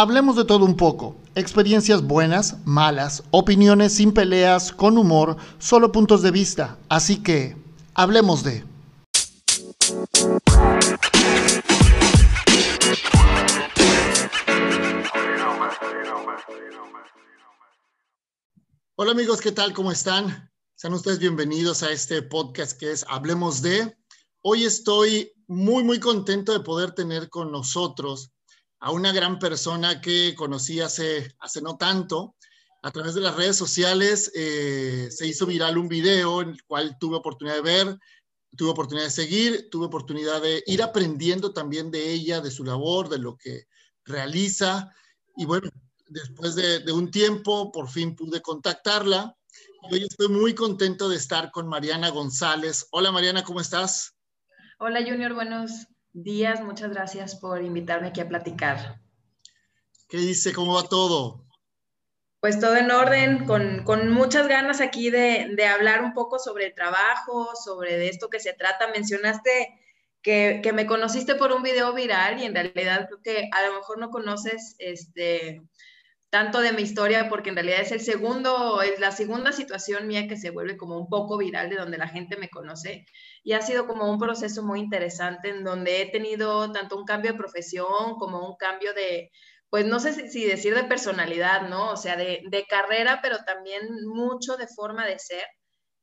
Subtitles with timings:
[0.00, 1.16] Hablemos de todo un poco.
[1.34, 6.78] Experiencias buenas, malas, opiniones sin peleas, con humor, solo puntos de vista.
[6.88, 7.56] Así que,
[7.94, 8.64] hablemos de...
[18.94, 19.72] Hola amigos, ¿qué tal?
[19.72, 20.48] ¿Cómo están?
[20.76, 23.98] Sean ustedes bienvenidos a este podcast que es Hablemos de.
[24.42, 28.30] Hoy estoy muy, muy contento de poder tener con nosotros
[28.80, 32.36] a una gran persona que conocí hace, hace no tanto.
[32.82, 36.96] A través de las redes sociales eh, se hizo viral un video en el cual
[36.98, 37.98] tuve oportunidad de ver,
[38.56, 43.08] tuve oportunidad de seguir, tuve oportunidad de ir aprendiendo también de ella, de su labor,
[43.08, 43.64] de lo que
[44.04, 44.94] realiza.
[45.36, 45.70] Y bueno,
[46.06, 49.34] después de, de un tiempo, por fin pude contactarla.
[49.90, 52.86] Y hoy estoy muy contento de estar con Mariana González.
[52.92, 54.14] Hola Mariana, ¿cómo estás?
[54.78, 55.88] Hola Junior, buenos
[56.22, 56.60] días.
[56.62, 59.00] Muchas gracias por invitarme aquí a platicar.
[60.08, 60.52] ¿Qué dice?
[60.52, 61.44] ¿Cómo va todo?
[62.40, 66.66] Pues todo en orden, con, con muchas ganas aquí de, de, hablar un poco sobre
[66.66, 68.88] el trabajo, sobre de esto que se trata.
[68.88, 69.80] Mencionaste
[70.22, 73.74] que, que, me conociste por un video viral y en realidad creo que a lo
[73.74, 75.62] mejor no conoces este,
[76.30, 80.28] tanto de mi historia porque en realidad es el segundo, es la segunda situación mía
[80.28, 83.06] que se vuelve como un poco viral de donde la gente me conoce
[83.42, 87.32] y ha sido como un proceso muy interesante en donde he tenido tanto un cambio
[87.32, 89.30] de profesión como un cambio de,
[89.70, 91.92] pues no sé si, decir de personalidad, ¿no?
[91.92, 95.44] O sea, de, carrera, pero también mucho de forma de ser.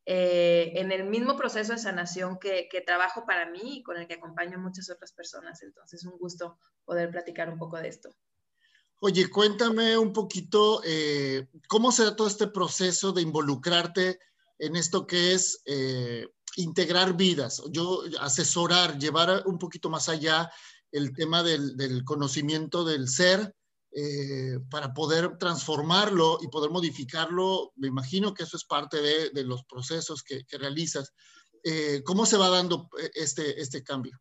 [0.08, 4.14] Eh, en el mismo proceso de sanación que, trabajo para mí y con el que
[4.14, 5.64] acompaño a muchas otras personas.
[5.64, 8.10] Entonces, un gusto poder platicar un poco de esto.
[9.00, 14.20] Oye, cuéntame un poquito eh, cómo se todo este proceso de involucrarte
[14.60, 20.50] en esto que es eh, integrar vidas, yo asesorar, llevar un poquito más allá
[20.92, 23.54] el tema del, del conocimiento del ser
[23.98, 27.72] eh, para poder transformarlo y poder modificarlo.
[27.76, 31.14] Me imagino que eso es parte de, de los procesos que, que realizas.
[31.64, 34.20] Eh, ¿Cómo se va dando eh, este, este cambio?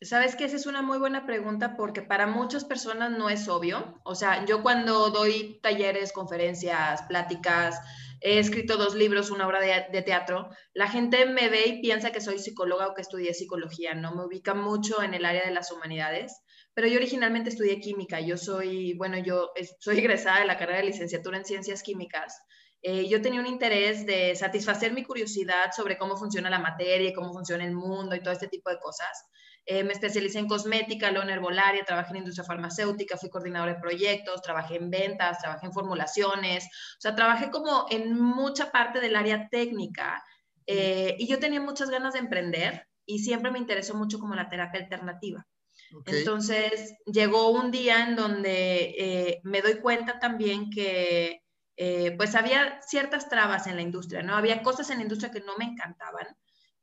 [0.00, 4.00] Sabes que esa es una muy buena pregunta porque para muchas personas no es obvio.
[4.04, 7.80] O sea, yo cuando doy talleres, conferencias, pláticas,
[8.22, 12.20] he escrito dos libros, una obra de, teatro, la gente me ve y piensa que
[12.20, 14.14] soy psicóloga o que estudié psicología, ¿no?
[14.14, 16.40] Me ubica mucho en el área de las humanidades,
[16.74, 19.50] pero yo originalmente estudié química, yo soy, bueno, yo
[19.80, 22.40] soy egresada de la carrera de licenciatura en ciencias químicas.
[22.80, 27.12] Eh, yo tenía un interés de satisfacer mi curiosidad sobre cómo funciona la materia y
[27.12, 29.30] cómo funciona el mundo y todo este tipo de cosas.
[29.64, 33.80] Eh, me especialicé en cosmética, luego en herbolaria, trabajé en industria farmacéutica, fui coordinadora de
[33.80, 39.14] proyectos, trabajé en ventas, trabajé en formulaciones, o sea, trabajé como en mucha parte del
[39.14, 40.22] área técnica
[40.66, 44.48] eh, y yo tenía muchas ganas de emprender y siempre me interesó mucho como la
[44.48, 45.46] terapia alternativa.
[45.94, 46.18] Okay.
[46.18, 51.42] Entonces, llegó un día en donde eh, me doy cuenta también que
[51.76, 54.34] eh, pues había ciertas trabas en la industria, ¿no?
[54.34, 56.26] Había cosas en la industria que no me encantaban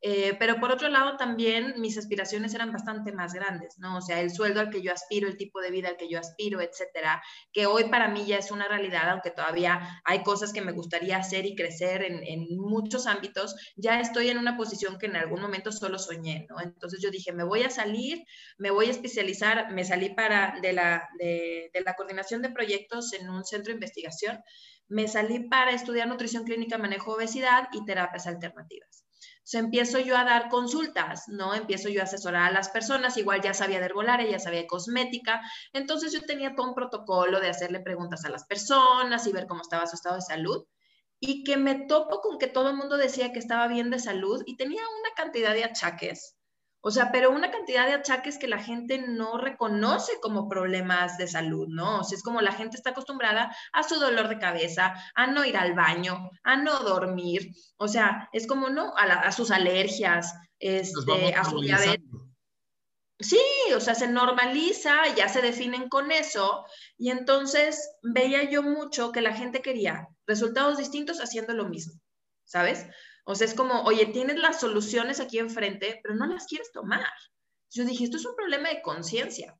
[0.01, 3.97] eh, pero por otro lado, también mis aspiraciones eran bastante más grandes, ¿no?
[3.97, 6.19] O sea, el sueldo al que yo aspiro, el tipo de vida al que yo
[6.19, 7.21] aspiro, etcétera,
[7.51, 11.17] que hoy para mí ya es una realidad, aunque todavía hay cosas que me gustaría
[11.17, 15.41] hacer y crecer en, en muchos ámbitos, ya estoy en una posición que en algún
[15.41, 16.61] momento solo soñé, ¿no?
[16.61, 18.23] Entonces yo dije, me voy a salir,
[18.57, 23.11] me voy a especializar, me salí para de la, de, de la coordinación de proyectos
[23.13, 24.39] en un centro de investigación,
[24.87, 29.08] me salí para estudiar nutrición clínica, manejo obesidad y terapias alternativas
[29.57, 31.53] empiezo yo a dar consultas, ¿no?
[31.55, 34.67] Empiezo yo a asesorar a las personas, igual ya sabía de herbolaria, ya sabía de
[34.67, 35.41] cosmética,
[35.73, 39.61] entonces yo tenía todo un protocolo de hacerle preguntas a las personas y ver cómo
[39.61, 40.65] estaba su estado de salud
[41.19, 44.41] y que me topo con que todo el mundo decía que estaba bien de salud
[44.45, 46.38] y tenía una cantidad de achaques
[46.81, 51.27] o sea, pero una cantidad de achaques que la gente no reconoce como problemas de
[51.27, 51.99] salud, ¿no?
[51.99, 55.43] O sea, es como la gente está acostumbrada a su dolor de cabeza, a no
[55.43, 58.95] ir al baño, a no dormir, o sea, es como, ¿no?
[58.95, 62.05] A, la, a sus alergias, este, a su diabetes.
[63.21, 63.41] Sí,
[63.75, 66.65] o sea, se normaliza, ya se definen con eso,
[66.97, 71.99] y entonces veía yo mucho que la gente quería resultados distintos haciendo lo mismo,
[72.45, 72.85] ¿sabes?
[73.25, 77.11] O sea, es como, oye, tienes las soluciones aquí enfrente, pero no las quieres tomar.
[77.71, 79.55] Yo dije, esto es un problema de conciencia.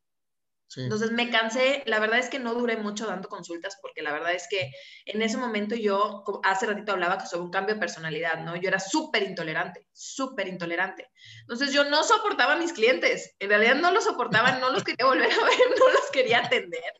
[0.67, 0.81] Sí.
[0.81, 4.33] Entonces me cansé, la verdad es que no duré mucho dando consultas porque la verdad
[4.33, 4.71] es que
[5.05, 8.55] en ese momento yo, hace ratito hablaba que sobre un cambio de personalidad, ¿no?
[8.55, 11.09] Yo era súper intolerante, súper intolerante.
[11.41, 15.07] Entonces yo no soportaba a mis clientes, en realidad no los soportaba, no los quería
[15.07, 16.93] volver a ver, no los quería atender.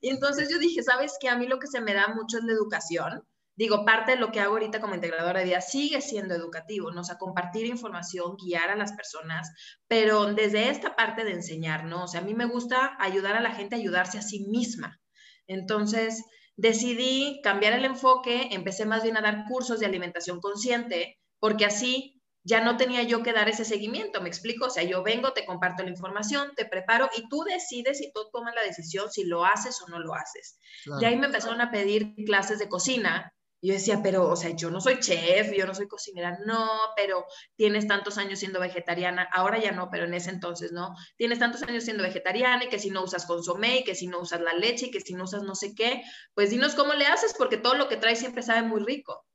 [0.00, 1.28] Y entonces yo dije, ¿sabes qué?
[1.28, 3.22] A mí lo que se me da mucho es la educación
[3.60, 7.02] digo, parte de lo que hago ahorita como integradora de vida sigue siendo educativo, ¿no?
[7.02, 9.52] O sea, compartir información, guiar a las personas,
[9.86, 12.04] pero desde esta parte de enseñar, ¿no?
[12.04, 14.98] O sea, a mí me gusta ayudar a la gente a ayudarse a sí misma.
[15.46, 16.24] Entonces,
[16.56, 22.22] decidí cambiar el enfoque, empecé más bien a dar cursos de alimentación consciente, porque así
[22.42, 24.68] ya no tenía yo que dar ese seguimiento, ¿me explico?
[24.68, 28.20] O sea, yo vengo, te comparto la información, te preparo y tú decides y tú
[28.32, 30.58] tomas la decisión si lo haces o no lo haces.
[30.98, 33.34] De ahí me empezaron a pedir clases de cocina.
[33.62, 36.66] Yo decía, pero, o sea, yo no soy chef, yo no soy cocinera, no,
[36.96, 37.26] pero
[37.56, 40.94] tienes tantos años siendo vegetariana, ahora ya no, pero en ese entonces, ¿no?
[41.16, 44.20] Tienes tantos años siendo vegetariana y que si no usas consomé y que si no
[44.20, 46.02] usas la leche y que si no usas no sé qué,
[46.34, 49.26] pues dinos cómo le haces porque todo lo que traes siempre sabe muy rico.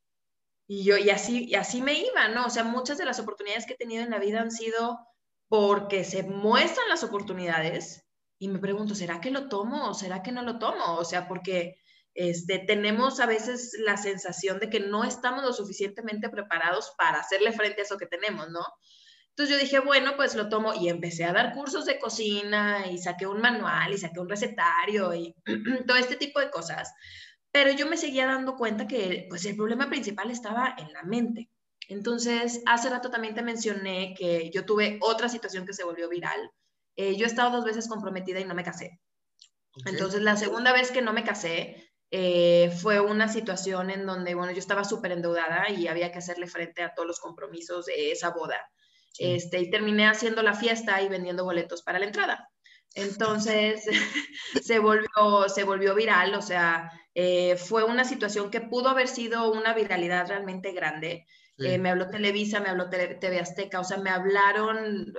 [0.68, 2.48] Y yo, y así, y así me iba, ¿no?
[2.48, 4.98] O sea, muchas de las oportunidades que he tenido en la vida han sido
[5.48, 8.04] porque se muestran las oportunidades
[8.40, 10.96] y me pregunto, ¿será que lo tomo o será que no lo tomo?
[10.96, 11.76] O sea, porque
[12.16, 17.52] este, tenemos a veces la sensación de que no estamos lo suficientemente preparados para hacerle
[17.52, 18.66] frente a eso que tenemos, ¿no?
[19.30, 22.98] Entonces yo dije, bueno, pues lo tomo y empecé a dar cursos de cocina y
[22.98, 25.36] saqué un manual y saqué un recetario y
[25.86, 26.92] todo este tipo de cosas
[27.56, 31.50] pero yo me seguía dando cuenta que pues el problema principal estaba en la mente.
[31.88, 36.52] Entonces, hace rato también te mencioné que yo tuve otra situación que se volvió viral.
[36.98, 39.00] Eh, yo he estado dos veces comprometida y no me casé.
[39.86, 44.52] Entonces, la segunda vez que no me casé eh, fue una situación en donde, bueno,
[44.52, 48.30] yo estaba súper endeudada y había que hacerle frente a todos los compromisos de esa
[48.30, 48.60] boda.
[49.18, 52.50] Este, y terminé haciendo la fiesta y vendiendo boletos para la entrada.
[52.94, 53.86] Entonces,
[54.64, 59.52] se, volvió, se volvió viral, o sea, eh, fue una situación que pudo haber sido
[59.52, 61.26] una viralidad realmente grande.
[61.58, 65.14] Eh, me habló Televisa, me habló TV Azteca, o sea, me hablaron,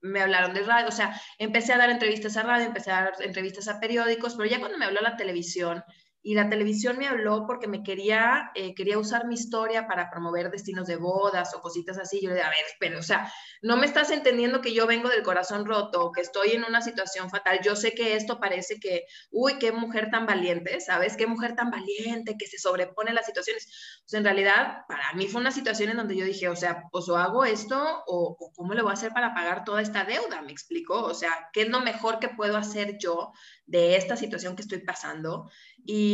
[0.00, 3.12] me hablaron de radio, o sea, empecé a dar entrevistas a radio, empecé a dar
[3.20, 5.82] entrevistas a periódicos, pero ya cuando me habló la televisión,
[6.22, 10.50] y la televisión me habló porque me quería, eh, quería usar mi historia para promover
[10.50, 12.20] destinos de bodas o cositas así.
[12.20, 13.32] Yo le dije, a ver, pero, o sea,
[13.62, 17.30] no me estás entendiendo que yo vengo del corazón roto, que estoy en una situación
[17.30, 17.60] fatal.
[17.62, 21.16] Yo sé que esto parece que, uy, qué mujer tan valiente, ¿sabes?
[21.16, 23.66] Qué mujer tan valiente que se sobrepone a las situaciones.
[24.04, 26.82] O sea, en realidad, para mí fue una situación en donde yo dije, o sea,
[26.92, 30.04] pues o hago esto o, o cómo le voy a hacer para pagar toda esta
[30.04, 31.02] deuda, me explico.
[31.02, 33.32] O sea, ¿qué es lo mejor que puedo hacer yo
[33.64, 35.50] de esta situación que estoy pasando?
[35.86, 36.09] Y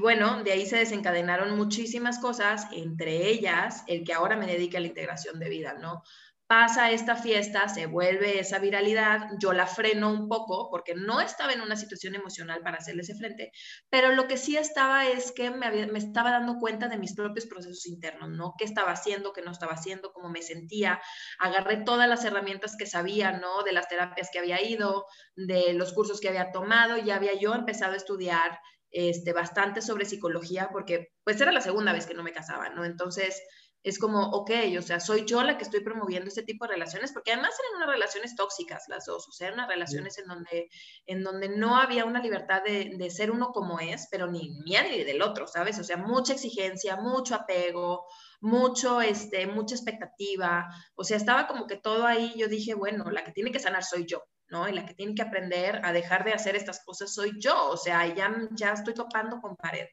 [0.00, 4.80] bueno, de ahí se desencadenaron muchísimas cosas, entre ellas el que ahora me dedique a
[4.80, 6.02] la integración de vida, ¿no?
[6.50, 11.52] Pasa esta fiesta, se vuelve esa viralidad, yo la freno un poco porque no estaba
[11.52, 13.52] en una situación emocional para hacerle ese frente,
[13.88, 17.46] pero lo que sí estaba es que me, me estaba dando cuenta de mis propios
[17.46, 18.54] procesos internos, ¿no?
[18.58, 21.00] ¿Qué estaba haciendo, qué no estaba haciendo, cómo me sentía?
[21.38, 23.62] Agarré todas las herramientas que sabía, ¿no?
[23.62, 25.06] De las terapias que había ido,
[25.36, 28.58] de los cursos que había tomado, ya había yo empezado a estudiar
[28.90, 32.84] este, bastante sobre psicología, porque pues era la segunda vez que no me casaba, ¿no?
[32.84, 33.42] Entonces
[33.82, 37.12] es como, ok, o sea, soy yo la que estoy promoviendo este tipo de relaciones,
[37.12, 40.68] porque además eran unas relaciones tóxicas las dos, o sea, eran unas relaciones en, donde,
[41.06, 44.82] en donde no había una libertad de, de, ser uno como es, pero ni mía
[44.82, 45.78] ni del otro, ¿sabes?
[45.78, 48.06] O sea, mucha exigencia, mucho apego,
[48.40, 53.24] mucho, este, mucha expectativa, o sea, estaba como que todo ahí, yo dije, bueno, la
[53.24, 54.68] que tiene que sanar soy yo, ¿no?
[54.68, 57.76] Y la que tiene que aprender a dejar de hacer estas cosas soy yo, o
[57.76, 59.86] sea, ya, ya estoy topando con pared.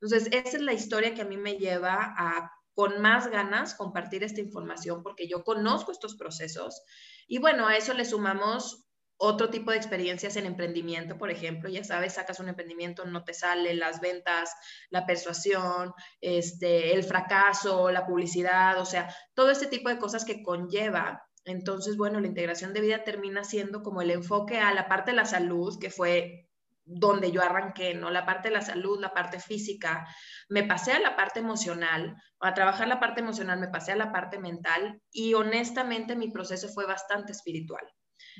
[0.00, 4.22] Entonces, esa es la historia que a mí me lleva a con más ganas compartir
[4.22, 6.80] esta información porque yo conozco estos procesos.
[7.26, 11.82] Y bueno, a eso le sumamos otro tipo de experiencias en emprendimiento, por ejemplo, ya
[11.82, 14.54] sabes, sacas un emprendimiento, no te sale las ventas,
[14.90, 20.40] la persuasión, este, el fracaso, la publicidad, o sea, todo este tipo de cosas que
[20.40, 25.12] conlleva entonces, bueno, la integración de vida termina siendo como el enfoque a la parte
[25.12, 26.48] de la salud, que fue
[26.88, 28.10] donde yo arranqué, ¿no?
[28.10, 30.06] La parte de la salud, la parte física.
[30.48, 34.10] Me pasé a la parte emocional, a trabajar la parte emocional, me pasé a la
[34.10, 37.84] parte mental y honestamente mi proceso fue bastante espiritual.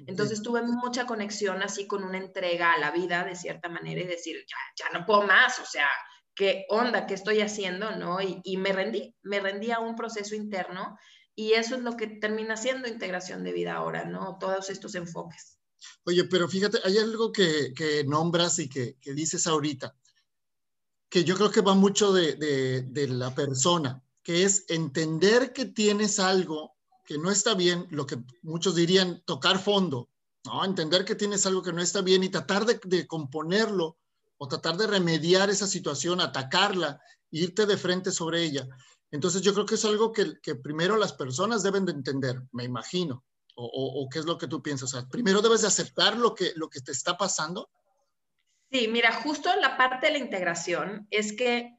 [0.07, 4.07] Entonces tuve mucha conexión así con una entrega a la vida de cierta manera y
[4.07, 5.89] decir, ya, ya no puedo más, o sea,
[6.35, 7.07] ¿qué onda?
[7.07, 7.91] ¿Qué estoy haciendo?
[7.97, 8.21] ¿No?
[8.21, 10.97] Y, y me rendí, me rendí a un proceso interno
[11.39, 14.39] y eso es lo que termina siendo integración de vida ahora, ¿no?
[14.41, 15.57] Todos estos enfoques.
[16.03, 19.95] Oye, pero fíjate, hay algo que, que nombras y que, que, dices ahorita,
[21.09, 26.19] que yo creo que va mucho de, de, la persona, que es entender que tienes
[26.19, 26.75] algo
[27.07, 30.11] que no está bien, lo que muchos dirían tocar fondo,
[30.45, 30.65] ¿no?
[30.65, 33.97] Entender que tienes algo que no está bien y tratar de componerlo
[34.39, 38.69] o tratar de remediar esa situación, atacarla, irte de frente sobre ella.
[39.11, 43.25] Entonces yo creo que es algo que, primero las personas deben de entender, me imagino.
[43.61, 44.95] O, qué es lo que tú piensas?
[44.95, 47.69] O primero debes de aceptar lo que, lo que te está pasando.
[48.71, 51.79] Sí, mira, justo la parte de la integración es que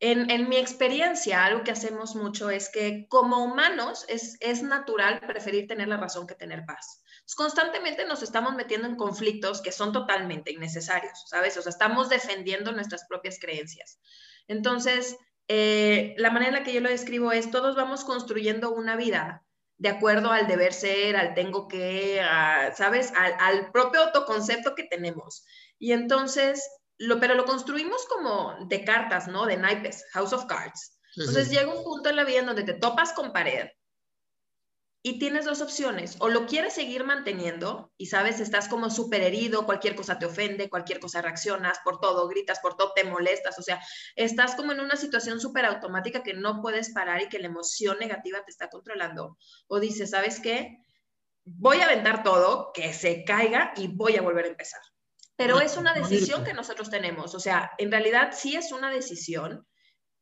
[0.00, 5.66] en, mi experiencia, algo que hacemos mucho es que como humanos es, es natural preferir
[5.66, 7.02] tener la razón que tener paz.
[7.36, 11.56] constantemente nos estamos metiendo en conflictos que son totalmente innecesarios, ¿sabes?
[11.56, 13.98] O sea, estamos defendiendo nuestras propias creencias.
[14.46, 15.16] Entonces,
[15.48, 19.44] eh, la manera en la que yo lo describo es, todos vamos construyendo una vida
[19.76, 22.20] de acuerdo al deber ser, al tengo que,
[22.74, 23.12] ¿sabes?
[23.16, 25.44] Al, al, propio autoconcepto que tenemos.
[25.78, 26.66] Y entonces,
[26.98, 29.46] lo, pero lo construimos como de cartas, ¿no?
[29.46, 30.98] De naipes, House of Cards.
[31.16, 33.68] Entonces llega un punto en la vida en donde te topas con pared
[35.06, 39.66] y tienes dos opciones, o lo quieres seguir manteniendo y sabes, estás como súper herido,
[39.66, 43.62] cualquier cosa te ofende, cualquier cosa reaccionas por todo, gritas por todo, te molestas, o
[43.62, 43.78] sea,
[44.16, 47.98] estás como en una situación súper automática que no puedes parar y que la emoción
[47.98, 49.36] negativa te está controlando.
[49.66, 50.78] O dices, ¿sabes qué?
[51.44, 54.80] Voy a aventar todo, que se caiga y voy a volver a empezar.
[55.36, 59.66] Pero es una decisión que nosotros tenemos, o sea, en realidad sí es una decisión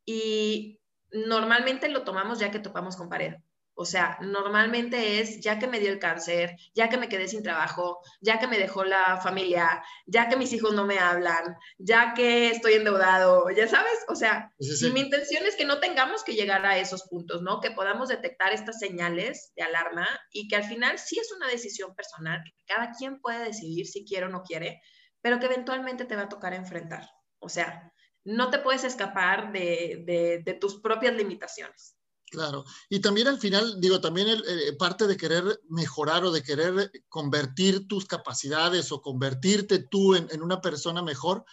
[0.05, 0.81] y
[1.13, 3.35] normalmente lo tomamos ya que topamos con pared.
[3.75, 7.43] O sea, normalmente es ya que me dio el cáncer, ya que me quedé sin
[7.43, 12.13] trabajo, ya que me dejó la familia, ya que mis hijos no me hablan, ya
[12.15, 16.35] que estoy endeudado, ya sabes, o sea, y mi intención es que no tengamos que
[16.35, 17.61] llegar a esos puntos, ¿no?
[17.61, 21.95] Que podamos detectar estas señales de alarma y que al final sí es una decisión
[21.95, 24.83] personal, que cada quien puede decidir si quiere o no quiere,
[25.23, 27.09] pero que eventualmente te va a tocar enfrentar.
[27.39, 27.91] O sea,
[28.25, 31.97] no te puedes escapar de, de tus propias limitaciones.
[32.33, 36.91] Claro, y también al final, digo, también eh, parte de querer mejorar o de querer
[37.11, 41.45] convertir tus capacidades o convertirte tú en, una persona mejor,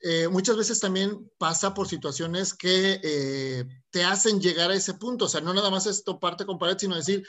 [0.00, 5.24] eh, muchas veces también pasa por situaciones que eh, te hacen llegar a ese punto.
[5.24, 7.26] O sea, no nada más es toparte con pared, sino decir,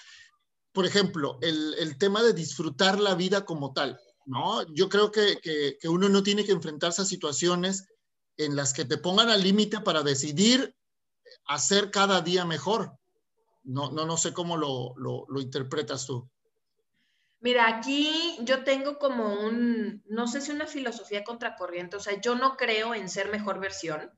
[0.71, 4.71] por ejemplo, el, tema de disfrutar la vida como tal, ¿no?
[4.71, 7.87] Yo creo que, que uno no tiene que enfrentarse a situaciones
[8.37, 10.75] en las que te pongan al límite para decidir
[11.45, 12.97] hacer cada día mejor.
[13.63, 16.29] No, no, no sé cómo lo, lo, interpretas tú.
[17.39, 22.35] Mira, aquí yo tengo como un, no sé si una filosofía contracorriente, o sea, yo
[22.35, 24.11] no creo en ser mejor versión,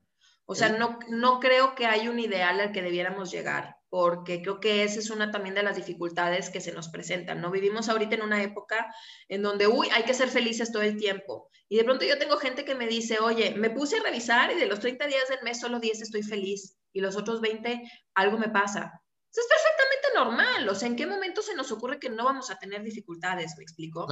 [0.46, 4.60] o sea, no, no creo que hay un ideal al que debiéramos llegar, porque creo
[4.60, 7.50] que esa es una también de las dificultades que se nos presentan, ¿no?
[7.50, 8.92] Vivimos ahorita en una época
[9.28, 11.48] en donde, uy, hay que ser felices todo el tiempo.
[11.68, 14.56] Y de pronto yo tengo gente que me dice, oye, me puse a revisar y
[14.56, 17.82] de los 30 días del mes solo 10 estoy feliz y los otros 20
[18.14, 18.92] algo me pasa.
[19.32, 20.68] Eso es perfectamente normal.
[20.68, 23.54] O sea, ¿en qué momento se nos ocurre que no vamos a tener dificultades?
[23.56, 24.06] ¿Me explico?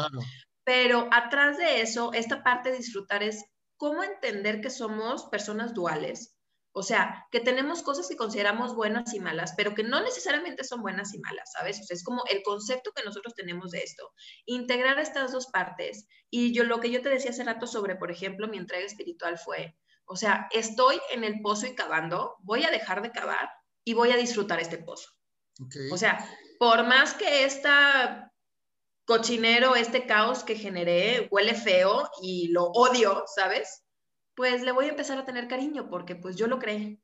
[0.64, 3.44] Pero atrás de eso, esta parte de disfrutar es
[3.76, 6.33] cómo entender que somos personas duales.
[6.76, 10.82] O sea, que tenemos cosas que consideramos buenas y malas, pero que no necesariamente son
[10.82, 11.80] buenas y malas, ¿sabes?
[11.80, 14.12] O sea, es como el concepto que nosotros tenemos de esto.
[14.44, 16.08] Integrar estas dos partes.
[16.30, 19.38] Y yo lo que yo te decía hace rato sobre, por ejemplo, mi entrega espiritual
[19.38, 23.48] fue, o sea, estoy en el pozo y cavando, voy a dejar de cavar
[23.84, 25.10] y voy a disfrutar este pozo.
[25.92, 26.28] O sea,
[26.58, 28.32] por más que esta
[29.04, 33.83] cochinero, este caos que generé huele feo y lo odio, ¿sabes?
[34.34, 37.00] Pues le voy a empezar a tener cariño porque pues yo lo creé.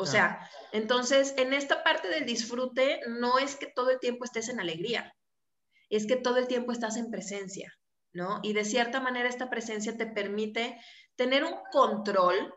[0.00, 4.48] O sea, entonces en esta parte del disfrute no es que todo el tiempo estés
[4.48, 5.12] en alegría,
[5.90, 7.72] es que todo el tiempo estás en presencia,
[8.12, 8.38] ¿no?
[8.44, 10.78] Y de cierta manera esta presencia te permite
[11.16, 12.54] tener un control,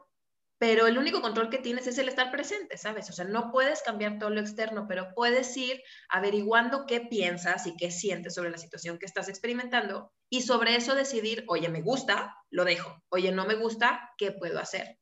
[0.62, 3.10] pero el único control que tienes es el estar presente, ¿sabes?
[3.10, 7.76] O sea, no puedes cambiar todo lo externo, pero puedes ir averiguando qué piensas y
[7.76, 12.36] qué sientes sobre la situación que estás experimentando y sobre eso decidir, oye, me gusta,
[12.52, 15.00] lo dejo, oye, no me gusta, ¿qué puedo hacer?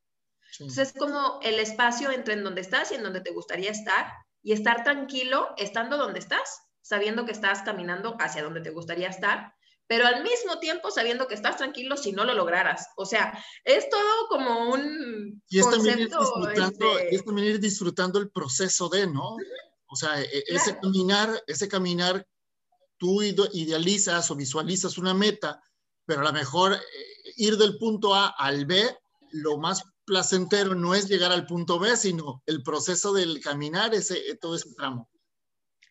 [0.61, 4.13] Entonces es como el espacio entre en donde estás y en donde te gustaría estar
[4.41, 9.53] y estar tranquilo estando donde estás, sabiendo que estás caminando hacia donde te gustaría estar
[9.89, 12.89] pero al mismo tiempo sabiendo que estás tranquilo si no lo lograras.
[12.95, 17.59] O sea, es todo como un y es También ir disfrutando, este es también ir
[17.59, 19.35] disfrutando el proceso de, ¿no?
[19.87, 22.23] O sea, e, ese caminar, ese caminar,
[22.99, 25.59] tú idealizas o visualizas una meta,
[26.05, 28.95] pero a lo mejor eh, ir del punto A al B,
[29.31, 34.37] lo más placentero no es llegar al punto B, sino el proceso del caminar, ese,
[34.39, 35.09] todo ese tramo.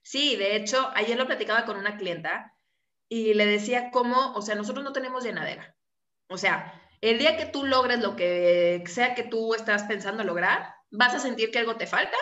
[0.05, 2.55] Sí, de hecho, ayer lo platicaba con una clienta
[3.09, 5.77] y le decía cómo, o sea, nosotros no tenemos llenadera.
[6.29, 10.75] O sea, el día que tú logres lo que sea que tú estás pensando lograr,
[10.91, 12.17] vas a sentir que algo te falta,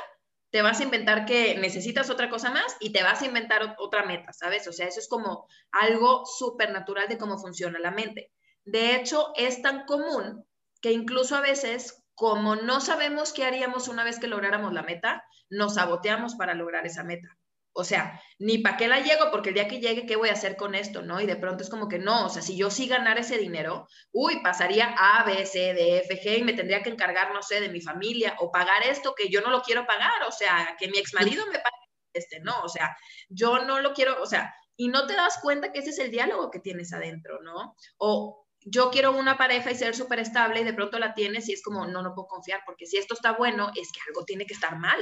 [0.51, 4.05] te vas a inventar que necesitas otra cosa más y te vas a inventar otra
[4.05, 4.67] meta, ¿sabes?
[4.69, 8.33] O sea, eso es como algo súper natural de cómo funciona la mente.
[8.65, 10.47] De hecho, es tan común
[10.81, 15.25] que incluso a veces, como no sabemos qué haríamos una vez que lográramos la meta,
[15.51, 17.37] nos saboteamos para lograr esa meta.
[17.79, 20.33] O sea, ni para qué la llego, porque el día que llegue, ¿qué voy a
[20.33, 21.03] hacer con esto?
[21.03, 21.21] ¿No?
[21.21, 23.87] Y de pronto es como que no, o sea, si yo sí ganara ese dinero,
[24.13, 27.61] uy, pasaría A, B, C, D, F, G y me tendría que encargar, no sé,
[27.61, 30.89] de mi familia o pagar esto que yo no lo quiero pagar, o sea, que
[30.89, 31.77] mi ex marido me pague
[32.15, 32.97] este, no, o sea,
[33.29, 36.11] yo no lo quiero, o sea, y no te das cuenta que ese es el
[36.11, 37.77] diálogo que tienes adentro, ¿no?
[37.99, 41.53] O yo quiero una pareja y ser súper estable y de pronto la tienes y
[41.53, 44.45] es como, no, no puedo confiar, porque si esto está bueno, es que algo tiene
[44.45, 44.99] que estar mal.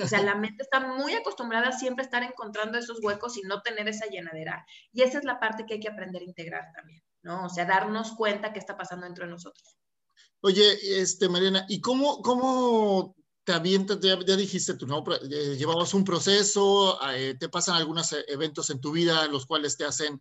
[0.00, 3.60] O sea, la mente está muy acostumbrada a siempre estar encontrando esos huecos y no
[3.60, 4.64] tener esa llenadera.
[4.92, 7.46] Y esa es la parte que hay que aprender a integrar también, ¿no?
[7.46, 9.76] O sea, darnos cuenta qué está pasando dentro de nosotros.
[10.40, 13.98] Oye, este, Mariana, ¿y cómo, cómo te avientas?
[13.98, 15.02] Ya, dijiste tú, ¿no?
[15.28, 19.84] Eh, llevabas un proceso, eh, te pasan algunos eventos en tu vida los cuales te
[19.84, 20.20] hacen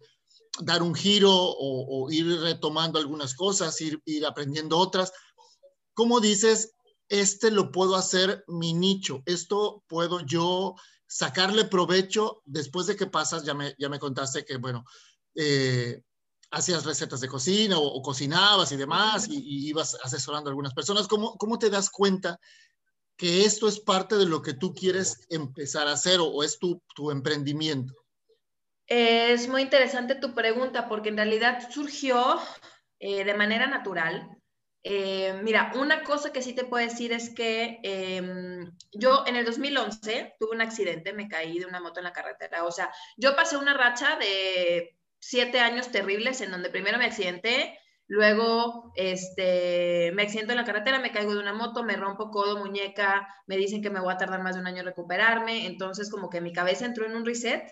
[0.61, 5.11] dar un giro o, ir retomando algunas cosas, ir, ir, aprendiendo otras.
[5.93, 6.73] ¿Cómo dices,
[7.09, 9.23] este lo puedo hacer mi nicho?
[9.25, 10.75] Esto puedo yo
[11.07, 14.83] sacarle provecho después de que pasas, ya me, ya me contaste que, bueno,
[15.35, 16.03] eh,
[16.51, 21.07] hacías recetas de cocina o, cocinabas y demás y, ibas asesorando a algunas personas.
[21.07, 22.39] ¿Cómo, ¿Cómo te das cuenta
[23.17, 26.59] que esto es parte de lo que tú quieres empezar a hacer o, o es
[26.59, 27.93] tu, tu emprendimiento?
[28.87, 32.39] Es muy interesante tu pregunta porque en realidad surgió
[32.99, 34.29] eh, de manera natural.
[34.83, 39.45] Eh, mira, una cosa que sí te puedo decir es que em, yo en el
[39.45, 42.63] 2011 tuve un accidente, me caí de una moto en la carretera.
[42.63, 47.77] O sea, yo pasé una racha de siete años terribles en donde primero me accidenté,
[48.07, 52.57] luego este, me accidento en la carretera, me caigo de una moto, me rompo codo,
[52.57, 55.65] muñeca, me dicen que me voy a tardar más de un año en recuperarme.
[55.65, 57.63] Entonces, como que mi cabeza entró en un reset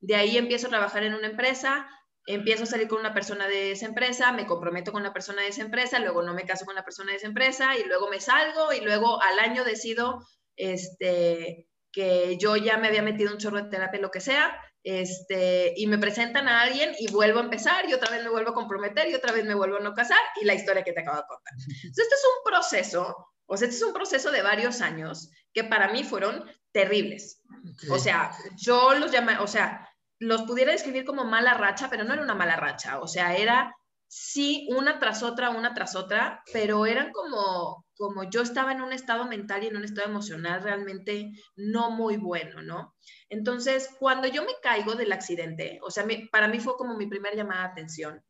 [0.00, 1.88] de ahí empiezo a trabajar en una empresa,
[2.26, 5.48] empiezo a salir con una persona de esa empresa, me comprometo con la persona de
[5.48, 8.20] esa empresa, luego no me caso con la persona de esa empresa y luego me
[8.20, 13.62] salgo y luego al año decido este, que yo ya me había metido un chorro
[13.62, 17.88] de terapia, lo que sea, este, y me presentan a alguien y vuelvo a empezar
[17.88, 20.18] y otra vez me vuelvo a comprometer y otra vez me vuelvo a no casar
[20.40, 21.54] y la historia que te acabo de contar.
[21.56, 25.64] Entonces, este es un proceso, o sea, este es un proceso de varios años que
[25.64, 27.40] para mí fueron terribles.
[27.88, 29.88] O sea, yo los llamé, o sea,
[30.18, 33.74] los pudiera describir como mala racha, pero no era una mala racha, o sea, era
[34.08, 38.92] sí una tras otra, una tras otra, pero eran como, como yo estaba en un
[38.92, 42.94] estado mental y en un estado emocional realmente no muy bueno, ¿no?
[43.28, 47.36] Entonces, cuando yo me caigo del accidente, o sea, para mí fue como mi primera
[47.36, 48.24] llamada de atención.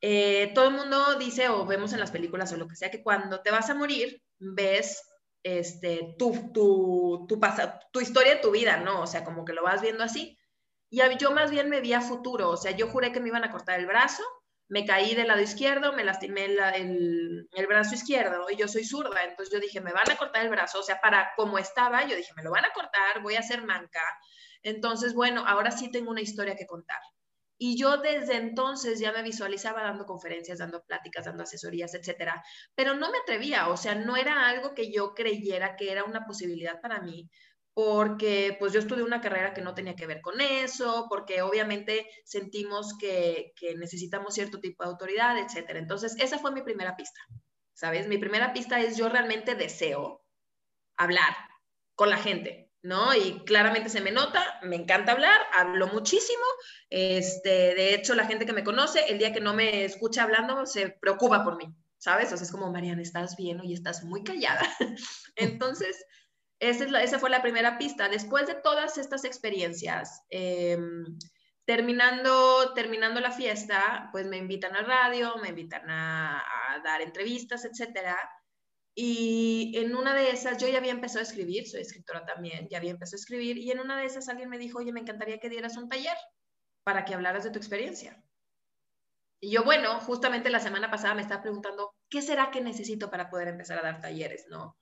[0.00, 3.02] Eh, todo el mundo dice, o vemos en las películas o lo que sea, que
[3.02, 5.02] cuando te vas a morir, ves
[5.42, 7.40] este, tu, tu, tu,
[7.92, 9.02] tu historia tu vida, ¿no?
[9.02, 10.38] O sea, como que lo vas viendo así.
[10.90, 13.44] Y yo más bien me vi a futuro, o sea, yo juré que me iban
[13.44, 14.24] a cortar el brazo,
[14.68, 19.22] me caí del lado izquierdo, me lastimé el, el, brazo izquierdo y yo soy zurda,
[19.22, 22.16] entonces yo dije, me van a cortar el brazo, o sea, para como estaba, yo
[22.16, 24.02] dije, me lo van a cortar, voy a ser manca.
[24.62, 27.00] Entonces, bueno, ahora sí tengo una historia que contar.
[27.62, 32.42] Y yo desde entonces ya me visualizaba dando conferencias, dando pláticas, dando asesorías, etcétera,
[32.74, 36.24] pero no me atrevía, o sea, no era algo que yo creyera que era una
[36.24, 37.28] posibilidad para mí,
[37.74, 42.08] porque pues yo estudié una carrera que no tenía que ver con eso, porque obviamente
[42.24, 45.80] sentimos que, necesitamos cierto tipo de autoridad, etcétera.
[45.80, 47.20] Entonces, esa fue mi primera pista,
[47.74, 48.08] ¿sabes?
[48.08, 50.24] Mi primera pista es yo realmente deseo
[50.96, 51.36] hablar
[51.94, 53.14] con la gente, ¿no?
[53.14, 56.44] Y claramente se me nota, me encanta hablar, hablo muchísimo,
[56.88, 60.64] este, de hecho la gente que me conoce, el día que no me escucha hablando,
[60.66, 62.32] se preocupa por mí, ¿sabes?
[62.32, 64.62] O sea, es como, Mariana, estás bien y estás muy callada.
[65.36, 66.04] Entonces,
[66.60, 68.08] esa, fue la primera pista.
[68.08, 71.04] Después de todas estas experiencias, em,
[71.64, 76.42] terminando, terminando la fiesta, pues me invitan a radio, me invitan a,
[76.84, 78.16] dar entrevistas, etcétera.
[78.94, 82.78] Y en una de esas, yo ya había empezado a escribir, soy escritora también, ya
[82.78, 85.38] había empezado a escribir, y en una de esas alguien me dijo, oye, me encantaría
[85.38, 86.16] que dieras un taller
[86.84, 88.22] para que hablaras de tu experiencia.
[89.40, 93.30] Y yo, bueno, justamente la semana pasada me estaba preguntando, ¿qué será que necesito para
[93.30, 94.76] poder empezar a dar talleres, no?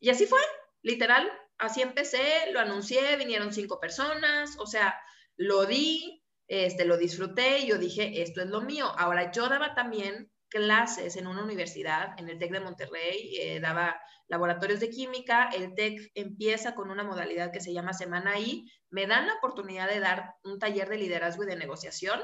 [0.00, 0.40] Y así fue,
[0.82, 4.98] literal, así empecé, lo anuncié, vinieron cinco personas, o sea,
[5.36, 8.86] lo di, este, lo disfruté y yo dije, esto es lo mío.
[8.96, 13.98] Ahora, yo daba también clases en una universidad, en el TEC de Monterrey, eh, daba
[14.28, 19.06] laboratorios de química, el TEC empieza con una modalidad que se llama Semana I, me
[19.06, 22.20] dan la oportunidad de dar un taller de liderazgo y de negociación,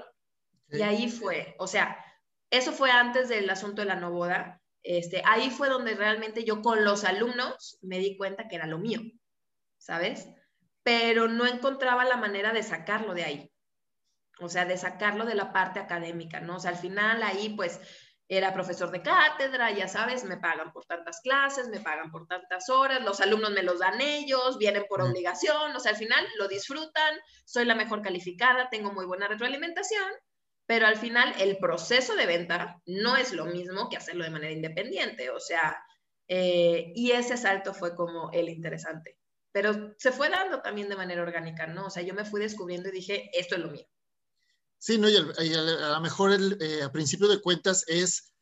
[0.71, 1.97] y ahí fue, o sea,
[2.51, 6.61] eso fue antes del asunto de la no boda, este, ahí fue donde realmente yo
[6.61, 9.01] con los alumnos me di cuenta que era lo mío,
[9.79, 10.29] ¿sabes?
[10.83, 13.53] Pero no encontraba la manera de sacarlo de ahí,
[14.39, 16.57] o sea, de sacarlo de la parte académica, ¿no?
[16.57, 17.81] O sea, al final ahí pues
[18.29, 22.69] era profesor de cátedra, ya sabes, me pagan por tantas clases, me pagan por tantas
[22.69, 26.47] horas, los alumnos me los dan ellos, vienen por obligación, o sea, al final lo
[26.47, 30.13] disfrutan, soy la mejor calificada, tengo muy buena retroalimentación,
[30.67, 34.53] pero al final el proceso de venta no es lo mismo que hacerlo de manera
[34.53, 35.83] independiente, o sea,
[36.29, 39.17] eh, y ese salto fue como el interesante,
[39.53, 41.87] pero se fue dando también de manera orgánica, ¿no?
[41.87, 43.87] O sea, yo me fui descubriendo y dije, esto es lo mío.
[44.79, 48.33] Sí, no, y, a lo mejor el, eh, a principio de cuentas es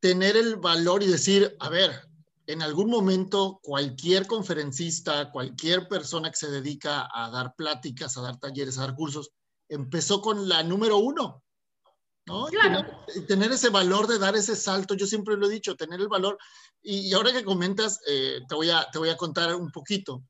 [0.00, 2.08] tener el valor y decir, a ver,
[2.46, 8.38] en algún momento cualquier conferencista, cualquier persona que se dedica a dar pláticas, a dar
[8.38, 9.30] talleres, a dar cursos,
[9.68, 11.42] empezó con la número uno.
[12.26, 12.46] ¿no?
[12.46, 13.04] Claro.
[13.28, 16.38] Tener, ese valor de dar ese salto, yo siempre lo he dicho, tener el valor.
[16.82, 20.22] Y, ahora que comentas, eh, te, voy a, te voy a contar un poquito.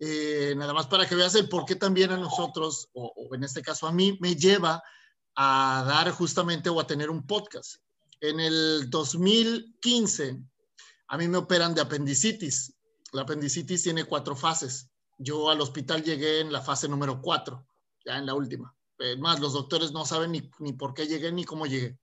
[0.00, 3.62] Eh, nada más para que veas el por qué también a nosotros, o, en este
[3.62, 4.82] caso a mí, me lleva
[5.36, 7.76] a dar justamente o a tener un podcast.
[8.20, 10.40] En el 2015,
[11.08, 12.74] a mí me operan de apendicitis.
[13.12, 14.88] La apendicitis tiene cuatro fases.
[15.18, 17.66] Yo al hospital llegué en la fase número cuatro,
[18.04, 18.74] ya en la última.
[19.18, 21.98] más, los doctores no saben ni, ni, por qué llegué ni cómo llegué.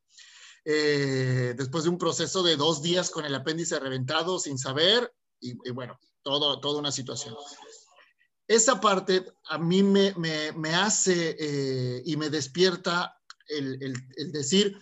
[0.64, 5.58] Eh, después de un proceso de dos días con el apéndice reventado sin saber, y,
[5.68, 7.36] y bueno, todo, toda una situación
[8.56, 13.94] esa parte a mí me, hace eh, y me despierta el,
[14.34, 14.78] decir,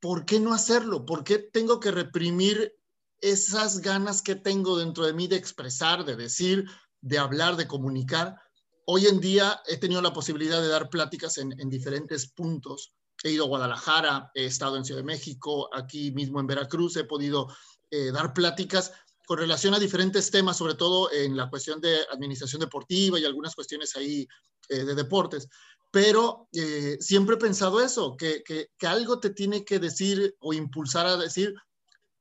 [0.00, 1.06] ¿por qué no hacerlo?
[1.06, 2.74] ¿Por qué tengo que reprimir
[3.22, 6.66] esas ganas que tengo dentro de mí de expresar, de decir,
[7.00, 8.36] de hablar, de comunicar?
[8.84, 12.92] Hoy en día he tenido la posibilidad de dar pláticas en, diferentes puntos.
[13.24, 17.04] He ido a Guadalajara, he estado en Ciudad de México, aquí mismo en Veracruz, he
[17.04, 17.48] podido
[17.90, 18.92] eh, dar pláticas
[19.26, 23.56] con relación a diferentes temas, sobre todo en la cuestión de administración deportiva y algunas
[23.56, 24.26] cuestiones ahí
[24.68, 25.48] eh, de deportes.
[25.90, 31.06] Pero eh, siempre he pensado eso, que, que, algo te tiene que decir o impulsar
[31.06, 31.54] a decir,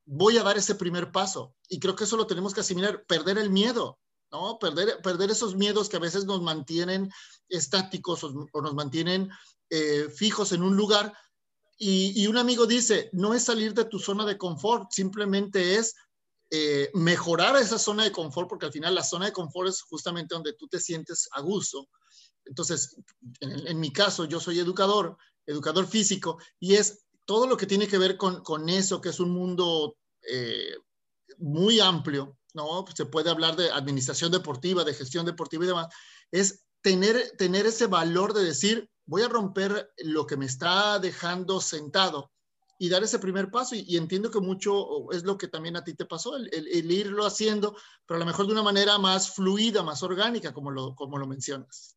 [0.05, 1.53] voy a dar ese primer paso.
[1.69, 3.99] Y creo que eso lo tenemos que asimilar, perder el miedo,
[4.31, 4.57] ¿no?
[4.57, 7.11] Perder, perder esos miedos que a veces nos mantienen
[7.49, 9.29] estáticos o, nos mantienen
[9.69, 11.13] eh, fijos en un lugar.
[11.77, 15.93] Y, y un amigo dice, no es salir de tu zona de confort, simplemente es
[16.57, 20.35] eh, mejorar esa zona de confort, porque al final la zona de confort es justamente
[20.35, 21.89] donde tú te sientes a gusto.
[22.45, 22.95] Entonces,
[23.41, 27.97] en, mi caso, yo soy educador, educador físico, y es todo lo que tiene que
[27.97, 29.97] ver con, con eso, que es un mundo
[30.29, 30.77] eh,
[31.39, 32.85] muy amplio, ¿no?
[32.95, 35.87] Se puede hablar de administración deportiva, de gestión deportiva y demás,
[36.31, 41.59] es tener, tener ese valor de decir, voy a romper lo que me está dejando
[41.59, 42.31] sentado
[42.77, 43.75] y dar ese primer paso.
[43.75, 47.75] Y, entiendo que mucho es lo que también a ti te pasó, el, irlo haciendo,
[48.05, 51.27] pero a lo mejor de una manera más fluida, más orgánica, como lo, como lo
[51.27, 51.95] mencionas.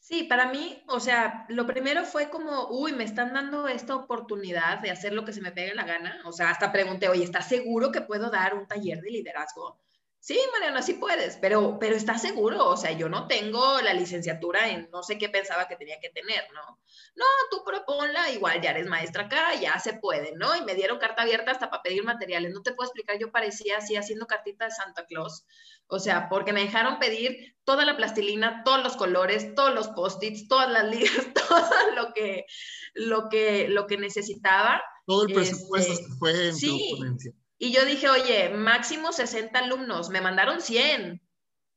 [0.00, 4.80] Sí, para mí, o sea, lo primero fue como, uy, me están dando esta oportunidad
[4.80, 6.20] de hacer lo que se me pegue la gana.
[6.26, 9.80] O sea, hasta pregunté, oye, ¿estás seguro que puedo dar un taller de liderazgo?
[10.24, 12.66] Sí, Mariana, sí puedes, pero, pero ¿estás seguro?
[12.70, 16.08] O sea, yo no tengo la licenciatura en no sé qué pensaba que tenía que
[16.08, 16.80] tener, ¿no?
[17.14, 20.56] No, tú proponla, igual ya eres maestra acá, ya se puede, ¿no?
[20.56, 22.54] Y me dieron carta abierta hasta para pedir materiales.
[22.54, 25.44] No te puedo explicar, yo parecía así haciendo cartita de Santa Claus.
[25.88, 30.48] O sea, porque me dejaron pedir toda la plastilina, todos los colores, todos los post-its,
[30.48, 32.46] todas las ligas, todo lo que,
[32.94, 34.82] lo que, lo que necesitaba.
[35.04, 37.32] Todo el presupuesto este, fue en sí, tu ponencia.
[37.58, 41.20] Y yo dije, oye, máximo 60 alumnos, me mandaron 100.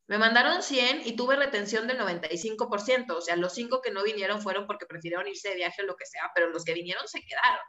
[0.08, 3.12] Me mandaron 100 y tuve retención del 95%.
[3.12, 5.96] O sea, los cinco que no vinieron fueron porque prefirieron irse de viaje o lo
[5.96, 7.66] que sea, pero los que vinieron se quedaron.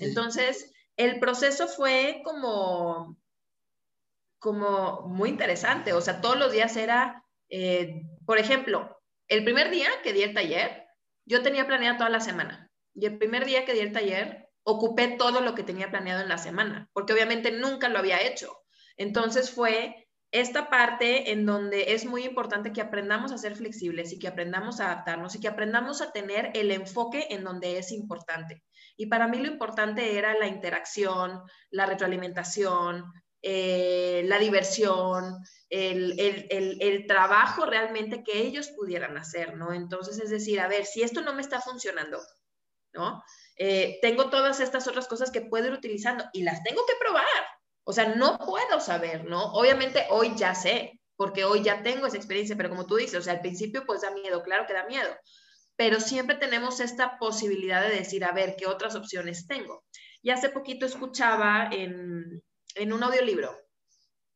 [0.00, 3.18] Entonces, el proceso fue como,
[4.38, 5.92] como muy interesante.
[5.92, 10.34] O sea, todos los días era, eh, por ejemplo, el primer día que di el
[10.34, 10.86] taller,
[11.26, 12.70] yo tenía planeado toda la semana.
[12.94, 16.28] Y el primer día que di el taller, ocupé todo lo que tenía planeado en
[16.28, 18.52] la semana, porque obviamente nunca lo había hecho.
[18.96, 24.18] Entonces fue esta parte en donde es muy importante que aprendamos a ser flexibles y
[24.18, 28.64] que aprendamos a adaptarnos y que aprendamos a tener el enfoque en donde es importante.
[28.96, 35.36] Y para mí lo importante era la interacción, la retroalimentación, eh, la diversión,
[35.70, 39.72] el, el, el, trabajo realmente que ellos pudieran hacer, ¿no?
[39.72, 42.18] Entonces, es decir, a ver, si esto no me está funcionando,
[42.92, 43.22] ¿no?
[43.56, 47.24] Eh, tengo todas estas otras cosas que puedo ir utilizando y las tengo que probar.
[47.84, 49.52] O sea, no puedo saber, ¿no?
[49.52, 53.22] Obviamente hoy ya sé, porque hoy ya tengo esa experiencia, pero como tú dices, o
[53.22, 55.08] sea, al principio pues da miedo, claro que da miedo,
[55.76, 59.84] pero siempre tenemos esta posibilidad de decir, a ver, ¿qué otras opciones tengo?
[60.22, 62.42] Y hace poquito escuchaba en,
[62.92, 63.56] un audiolibro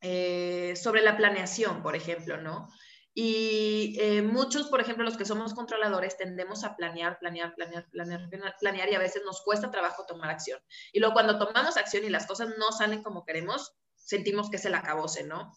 [0.01, 2.69] eh, sobre la planeación, por ejemplo, ¿no?
[3.13, 8.29] Y eh, muchos, por ejemplo, los que somos controladores, tendemos a planear, planear, planear, planear,
[8.59, 10.61] planear y a veces nos cuesta trabajo tomar acción.
[10.93, 14.65] Y luego cuando tomamos acción y las cosas no salen como queremos, sentimos que es
[14.65, 15.53] el acabose, ¿no?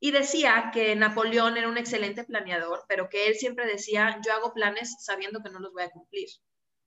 [0.00, 4.54] Y decía que Napoleón era un excelente planeador, pero que él siempre decía, yo hago
[4.54, 6.28] planes sabiendo que no los voy a cumplir.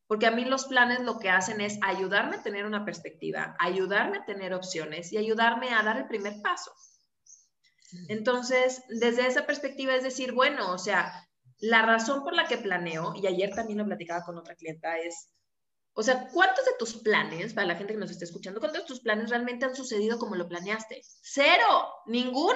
[0.07, 4.17] Porque a mí los planes lo que hacen es ayudarme a tener una perspectiva, ayudarme
[4.17, 6.71] a tener opciones y ayudarme a dar el primer paso.
[8.07, 11.27] Entonces, desde esa perspectiva es decir, bueno, o sea,
[11.59, 15.29] la razón por la que planeo, y ayer también lo platicaba con otra clienta, es,
[15.93, 18.87] o sea, ¿cuántos de tus planes, para la gente que nos está escuchando, cuántos de
[18.87, 21.01] tus planes realmente han sucedido como lo planeaste?
[21.21, 22.55] Cero, ninguno,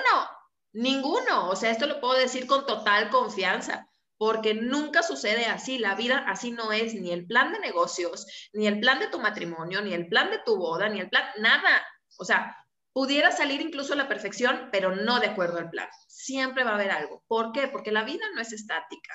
[0.72, 1.50] ninguno.
[1.50, 5.78] O sea, esto lo puedo decir con total confianza, porque nunca sucede así.
[5.78, 9.20] La vida así no es ni el plan de negocios, ni el plan de tu
[9.20, 11.86] matrimonio, ni el plan de tu boda, ni el plan, nada.
[12.18, 12.56] O sea,
[12.96, 15.90] pudiera salir incluso a la perfección, pero no de acuerdo al plan.
[16.08, 17.26] Siempre va a haber algo.
[17.28, 17.68] ¿Por qué?
[17.68, 19.14] Porque la vida no es estática.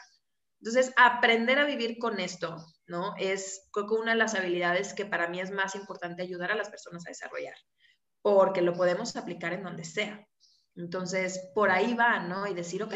[0.61, 3.15] Entonces, aprender a vivir con esto, ¿no?
[3.17, 6.57] Es creo que una de las habilidades que para mí es más importante ayudar a
[6.57, 7.55] las personas a desarrollar,
[8.21, 10.27] porque lo podemos aplicar en donde sea.
[10.77, 12.47] Entonces, por ahí va, ¿no?
[12.47, 12.95] Y decir, ok,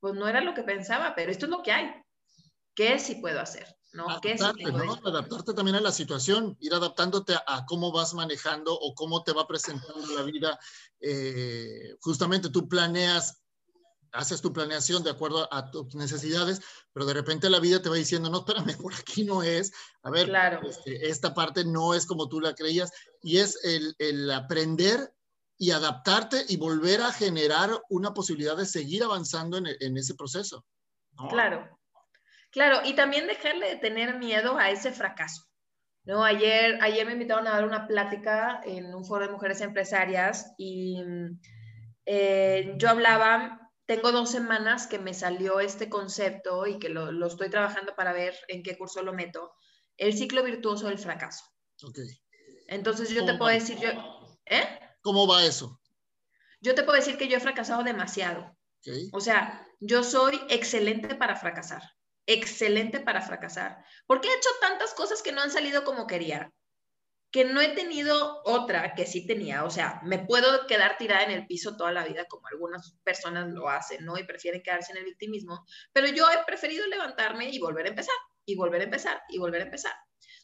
[0.00, 1.92] pues no era lo que pensaba, pero esto es lo que hay.
[2.74, 3.66] ¿Qué sí puedo hacer?
[3.92, 4.08] ¿No?
[4.08, 9.46] Adaptarte, también a la situación, ir adaptándote a, cómo vas manejando o cómo te va
[9.46, 10.58] presentando la vida.
[11.00, 13.42] Eh, justamente tú planeas,
[14.12, 16.60] haces tu planeación de acuerdo a tus necesidades,
[16.92, 19.72] pero de repente la vida te va diciendo, no, espérame, por aquí no es.
[20.02, 20.30] A ver,
[20.64, 22.92] este, esta parte no es como tú la creías.
[23.22, 25.12] Y es el, aprender
[25.56, 30.64] y adaptarte y volver a generar una posibilidad de seguir avanzando en, ese proceso.
[31.30, 31.77] Claro,
[32.50, 35.42] Claro, y también dejarle de tener miedo a ese fracaso.
[36.04, 36.24] ¿no?
[36.24, 41.02] Ayer, ayer me invitaron a dar una plática en un foro de mujeres empresarias y
[42.06, 47.50] eh, yo hablaba, tengo dos semanas que me salió este concepto y que lo, estoy
[47.50, 49.52] trabajando para ver en qué curso lo meto,
[49.98, 51.44] el ciclo virtuoso del fracaso.
[51.82, 51.98] Ok.
[52.68, 53.90] Entonces yo te puedo decir, yo,
[54.46, 54.64] ¿eh?
[55.02, 55.80] ¿Cómo va eso?
[56.60, 58.56] Yo te puedo decir que yo he fracasado demasiado.
[59.12, 61.82] O sea, yo soy excelente para fracasar
[62.28, 66.52] excelente para fracasar, porque he hecho tantas cosas que no han salido como quería,
[67.30, 71.30] que no he tenido otra que sí tenía, o sea, me puedo quedar tirada en
[71.30, 74.18] el piso toda la vida como algunas personas lo hacen, ¿no?
[74.18, 78.16] Y prefieren quedarse en el victimismo, pero yo he preferido levantarme y volver a empezar,
[78.44, 79.94] y volver a empezar, y volver a empezar.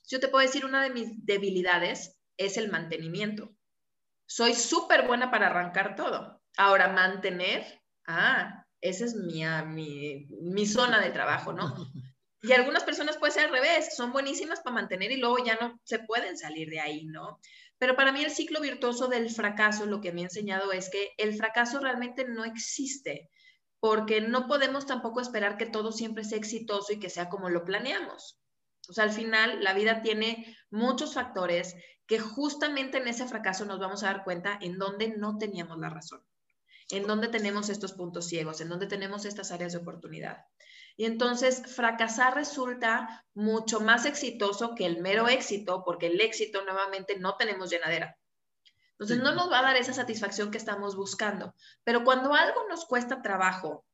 [0.08, 3.54] Yo te puedo decir, una de mis debilidades es el mantenimiento.
[4.26, 6.42] Soy súper buena para arrancar todo.
[6.56, 11.74] Ahora, mantener, ah, esa es mi, ah, mi, mi zona de trabajo, ¿no?
[12.42, 15.80] Y algunas personas puede ser al revés, son buenísimas para mantener y luego ya no
[15.82, 17.40] se pueden salir de ahí, ¿no?
[17.78, 21.14] Pero para mí el ciclo virtuoso del fracaso, lo que me ha enseñado es que
[21.16, 23.30] el fracaso realmente no existe,
[23.80, 27.64] porque no podemos tampoco esperar que todo siempre sea exitoso y que sea como lo
[27.64, 28.38] planeamos.
[28.90, 33.80] O sea, al final la vida tiene muchos factores que justamente en ese fracaso nos
[33.80, 36.20] vamos a dar cuenta en donde no teníamos la razón
[36.90, 40.44] en dónde tenemos estos puntos ciegos, en dónde tenemos estas áreas de oportunidad.
[40.96, 47.18] Y entonces fracasar resulta mucho más exitoso que el mero éxito, porque el éxito nuevamente
[47.18, 48.16] no tenemos llenadera.
[48.92, 51.54] Entonces no nos va a dar esa satisfacción que estamos buscando.
[51.82, 53.84] Pero cuando algo nos cuesta trabajo,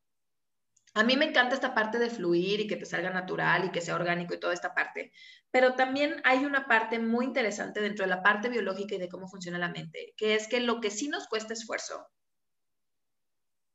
[0.93, 3.81] a mí me encanta esta parte de fluir y que te salga natural y que
[3.81, 5.13] sea orgánico y toda esta parte,
[5.51, 9.29] pero también hay una parte muy interesante dentro de la parte biológica y de cómo
[9.29, 12.09] funciona la mente, que es que lo que sí nos cuesta esfuerzo,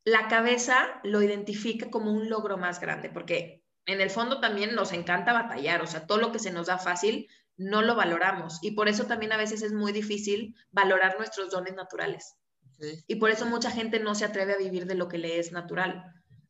[0.06, 4.94] la cabeza lo identifica como un logro más grande, porque en el fondo también nos
[4.94, 8.72] encanta batallar, o sea, todo lo que se nos da fácil no lo valoramos y
[8.72, 12.36] por eso también a veces es muy difícil valorar nuestros dones naturales.
[13.08, 15.52] Y por eso mucha gente no se atreve a vivir de lo que le es
[15.52, 16.04] natural,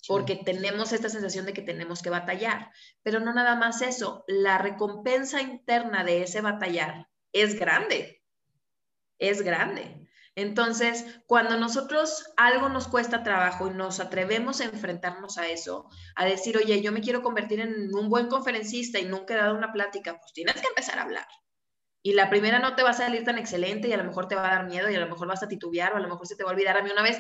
[0.08, 2.72] porque tenemos esta sensación de que tenemos que batallar.
[3.04, 8.24] Pero no nada más eso, la recompensa interna de ese batallar es grande,
[9.20, 10.10] es grande.
[10.36, 16.26] Entonces, cuando nosotros algo nos cuesta trabajo y nos atrevemos a enfrentarnos a eso, a
[16.26, 19.72] decir, oye, yo me quiero convertir en un buen conferencista y nunca he dado una
[19.72, 21.28] plática, pues tienes que empezar a hablar.
[22.04, 24.36] Y la primera no te va a salir tan excelente y a lo mejor te
[24.36, 26.28] va a dar miedo y a lo mejor vas a titubear o a lo mejor
[26.28, 26.78] se te va a olvidar.
[26.78, 27.18] A mí una vez,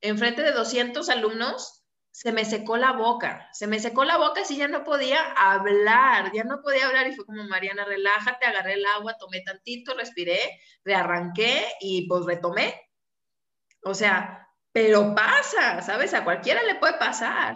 [0.00, 1.77] enfrente de 200 alumnos,
[2.18, 6.32] se me secó la boca, se me secó la boca y ya no podía hablar,
[6.34, 10.40] ya no podía hablar y fue como, Mariana, relájate, agarré el agua, tomé tantito, respiré,
[10.84, 12.74] rearranqué y pues retomé.
[13.84, 16.12] O sea, pero pasa, ¿sabes?
[16.12, 17.54] A cualquiera le puede pasar.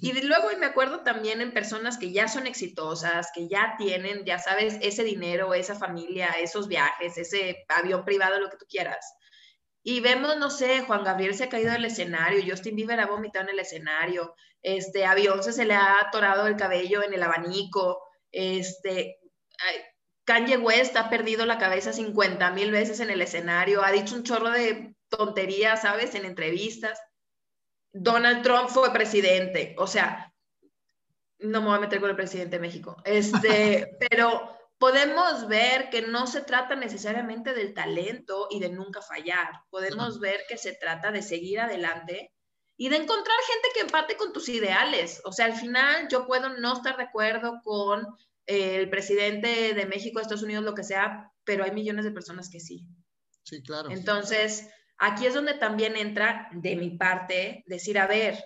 [0.00, 4.38] Y luego me acuerdo también en personas que ya son exitosas, que ya tienen, ya
[4.38, 9.17] sabes, ese dinero, esa familia, esos viajes, ese avión privado, lo que tú quieras
[9.88, 13.46] y vemos, no sé, Juan Gabriel se ha caído del escenario, Justin Bieber ha vomitado
[13.46, 17.98] en el escenario, este, a Beyoncé se le ha atorado el cabello en el abanico,
[18.30, 19.18] este,
[20.26, 24.24] Kanye West ha perdido la cabeza 50 mil veces en el escenario, ha dicho un
[24.24, 26.14] chorro de tonterías, ¿sabes?
[26.14, 27.00] En entrevistas.
[27.90, 30.34] Donald Trump fue presidente, o sea,
[31.38, 36.02] no me voy a meter con el presidente de México, este, pero podemos ver que
[36.02, 39.50] no se trata necesariamente del talento y de nunca fallar.
[39.70, 42.32] Podemos ver que se trata de seguir adelante
[42.76, 45.20] y de encontrar gente que empate con tus ideales.
[45.24, 48.06] O sea, al final yo puedo no estar de acuerdo con
[48.46, 52.48] eh, el presidente de México, Estados Unidos, lo que sea, pero hay millones de personas
[52.48, 52.86] que sí.
[53.42, 53.90] Sí, claro.
[53.90, 58.38] Entonces, aquí es donde también entra de mi parte decir, a ver,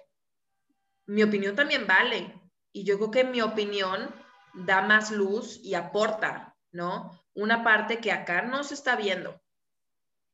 [1.07, 2.40] mi opinión también vale.
[2.73, 4.14] Y yo creo que mi opinión
[4.55, 7.23] da más luz y aporta, ¿no?
[7.35, 9.41] Una parte que acá no se está viendo.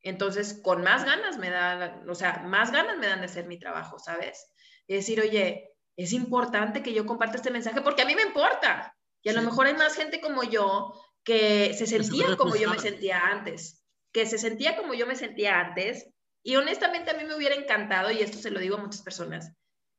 [0.02, 3.59] Entonces, con más ganas me da, o sea, más ganas me dan de hacer mi
[3.59, 4.52] trabajo, ¿sabes?
[4.87, 8.94] Es decir, oye, es importante que yo comparta este mensaje porque a mí me importa.
[9.22, 12.78] Y a lo mejor hay más gente como yo que se sentía como yo me
[12.78, 16.09] sentía antes, que se sentía como yo me sentía antes.
[16.42, 19.52] Y honestamente a mí me hubiera encantado, y esto se lo digo a muchas personas,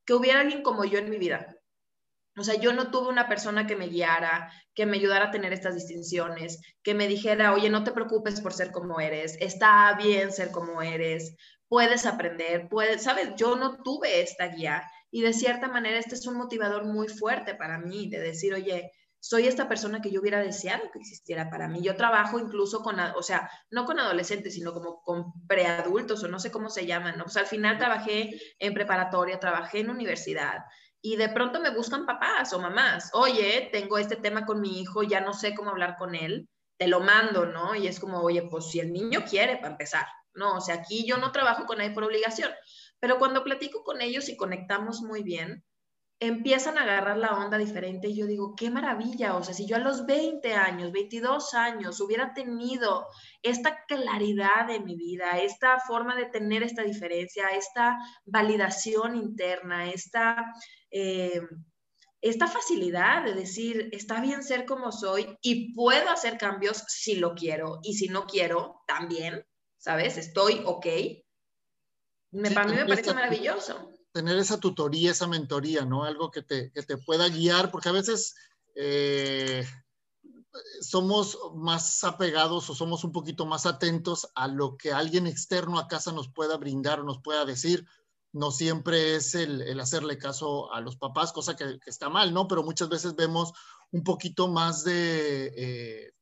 [0.06, 1.59] que hubiera alguien como yo en mi vida,
[2.40, 5.54] o sea, yo no tuve una persona que me guiara, que me ayudara a tener
[5.54, 10.32] estas distinciones, que me dijera, oye, no te preocupes por ser como eres, está bien
[10.32, 11.36] ser como eres,
[11.68, 16.26] puedes aprender, puedes, sabes, yo no tuve esta guía y de cierta manera este es
[16.28, 20.40] un motivador muy fuerte para mí, de decir, oye, soy esta persona que yo hubiera
[20.40, 21.82] deseado que existiera para mí.
[21.82, 26.40] Yo trabajo incluso con, o sea, no con adolescentes, sino como con preadultos o no
[26.40, 27.26] sé cómo se llaman, ¿no?
[27.26, 30.64] Pues al final trabajé en preparatoria, trabajé en universidad,
[31.02, 35.04] y de pronto me buscan papás o mamás, oye, tengo este tema con mi hijo,
[35.04, 37.76] ya no sé cómo hablar con él, te lo mando, ¿no?
[37.76, 40.58] Y es como, oye, pues si el niño quiere, para empezar, ¿no?
[40.58, 42.52] O sea, aquí yo no trabajo con él por obligación,
[43.00, 45.64] pero cuando platico con ellos y conectamos muy bien,
[46.20, 49.78] empiezan a agarrar la onda diferente y yo digo, qué maravilla, o sea, si yo
[49.78, 53.08] a los 20 años, 22 años hubiera tenido
[53.42, 60.54] esta claridad en mi vida, esta forma de tener esta diferencia, esta validación interna, esta,
[60.92, 61.42] eh,
[62.20, 67.34] esta facilidad de decir, está bien ser como soy y puedo hacer cambios si lo
[67.34, 69.46] quiero y si no quiero, también,
[69.78, 70.18] ¿sabes?
[70.18, 70.86] Estoy ok.
[72.32, 76.04] Me, para mí me parece maravilloso tener esa tutoría, esa mentoría, ¿no?
[76.04, 76.72] Algo que te,
[77.06, 78.36] pueda guiar, porque a veces
[78.76, 79.66] eh,
[80.82, 85.88] somos más apegados o somos un poquito más atentos a lo que alguien externo a
[85.88, 87.86] casa nos pueda brindar o nos pueda decir.
[88.32, 92.48] No siempre es el, hacerle caso a los papás, cosa que, está mal, ¿no?
[92.48, 93.54] Pero muchas veces vemos
[93.92, 96.14] un poquito más de, eh,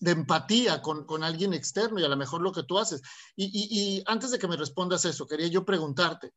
[0.00, 3.02] de empatía con, alguien externo y a lo mejor lo que tú haces.
[3.36, 6.32] y antes de que me respondas eso, quería yo preguntarte,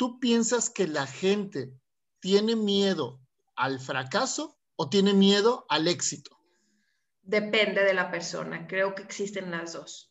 [0.00, 1.74] ¿tú piensas que la gente
[2.20, 3.20] tiene miedo
[3.54, 6.38] al fracaso o tiene miedo al éxito?
[7.20, 8.66] Depende de la persona.
[8.66, 10.10] Creo que existen las dos.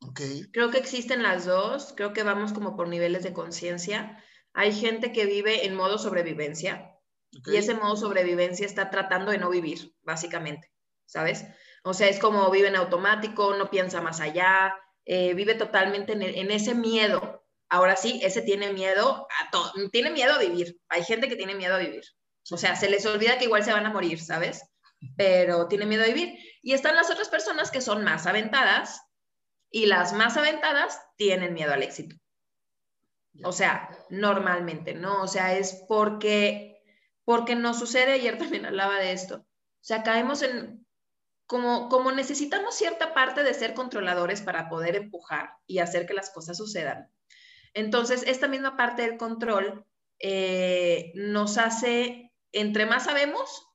[0.00, 0.42] Okay.
[0.52, 1.92] Creo que existen las dos.
[1.96, 4.20] Creo que vamos como por niveles de conciencia.
[4.54, 6.98] Hay gente que vive en modo sobrevivencia
[7.30, 10.72] y ese modo sobrevivencia está tratando de no vivir, básicamente,
[11.06, 11.44] ¿sabes?
[11.84, 14.74] O sea, es como vive en automático, no piensa más allá,
[15.04, 17.39] eh, vive totalmente en ese miedo
[17.70, 20.80] Ahora sí, ese tiene miedo a todo, tiene miedo a vivir.
[20.88, 22.02] Hay gente que tiene miedo a vivir.
[22.50, 24.64] O sea, se les olvida que igual se van a morir, ¿sabes?
[25.16, 26.36] Pero tiene miedo a vivir.
[26.62, 29.00] Y están las otras personas que son más aventadas
[29.70, 32.16] y las más aventadas tienen miedo al éxito.
[33.44, 35.22] O sea, normalmente, ¿no?
[35.22, 36.82] O sea, es porque,
[37.24, 39.36] porque nos sucede, ayer también hablaba de esto.
[39.36, 40.84] O sea, caemos en,
[41.46, 46.30] como, como necesitamos cierta parte de ser controladores para poder empujar y hacer que las
[46.30, 47.08] cosas sucedan
[47.74, 49.86] entonces, esta misma parte del control
[50.18, 53.66] eh, nos hace, entre más sabemos,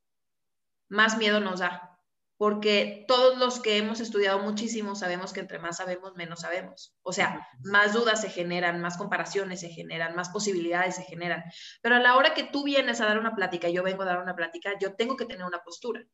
[0.90, 2.00] más miedo nos da,
[2.38, 6.94] porque todos los que hemos estudiado muchísimo sabemos que entre más sabemos, menos sabemos.
[7.02, 11.44] O sea, más dudas se generan, más comparaciones se generan, más posibilidades se generan.
[11.82, 14.22] Pero a la hora que tú vienes a dar una plática, yo vengo a dar
[14.22, 16.06] una plática, yo tengo que tener una postura.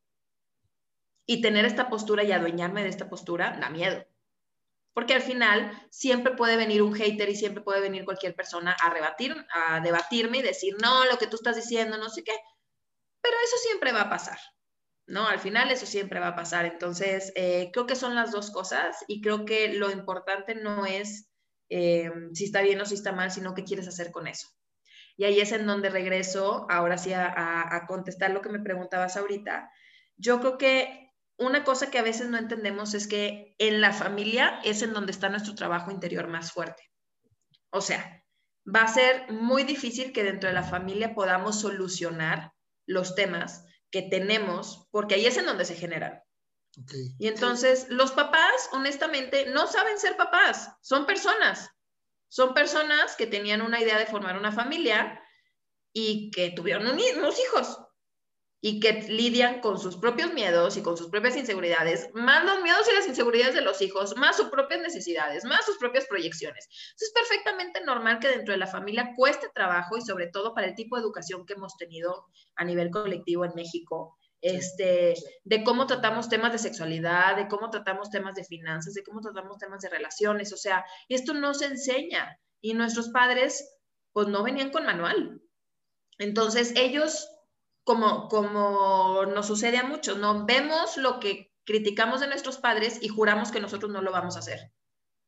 [1.26, 4.06] Y tener esta postura y adueñarme de esta postura da miedo.
[4.94, 8.90] Porque al final siempre puede venir un hater y siempre puede venir cualquier persona a
[8.90, 12.34] rebatir, a debatirme y decir, no, lo que tú estás diciendo, no sé qué.
[13.22, 14.38] Pero eso siempre va a pasar,
[15.08, 15.28] ¿no?
[15.28, 16.66] Al final eso siempre va a pasar.
[16.66, 21.30] Entonces, eh, creo que son las dos cosas y creo que lo importante no es
[21.70, 24.50] eh, si está bien o si está mal, sino qué quieres hacer con eso.
[25.16, 29.16] Y ahí es en donde regreso ahora sí a, a contestar lo que me preguntabas
[29.16, 29.72] ahorita.
[30.18, 34.60] Yo creo que una cosa que a veces no entendemos es que en la familia
[34.64, 36.92] es en donde está nuestro trabajo interior más fuerte.
[37.72, 38.24] O sea,
[38.68, 42.54] va a ser muy difícil que dentro de la familia podamos solucionar
[42.86, 46.22] los temas que tenemos, porque ahí es en donde se generan.
[47.20, 51.70] Y entonces los papás, honestamente, no saben ser papás, son personas.
[52.30, 55.22] Son personas que tenían una idea de formar una familia
[55.94, 57.78] y que tuvieron unos hijos
[58.64, 62.88] y que lidian con sus propios miedos y con sus propias inseguridades, más los miedos
[62.90, 66.70] y las inseguridades de los hijos, más sus propias necesidades, más sus propias proyecciones.
[66.70, 70.76] es perfectamente normal que dentro de la familia cueste trabajo y sobre todo para el
[70.76, 76.30] tipo de educación que hemos tenido a nivel colectivo en México, este, de cómo tratamos
[76.30, 80.54] temas de sexualidad, de cómo tratamos temas de finanzas, de cómo tratamos temas de relaciones,
[80.54, 83.76] o sea, esto no se enseña y nuestros padres
[84.14, 85.42] pues no venían con manual.
[86.20, 87.28] Entonces ellos
[87.84, 90.46] como, como nos sucede a muchos, ¿no?
[90.46, 94.40] Vemos lo que criticamos de nuestros padres y juramos que nosotros no lo vamos a
[94.40, 94.72] hacer.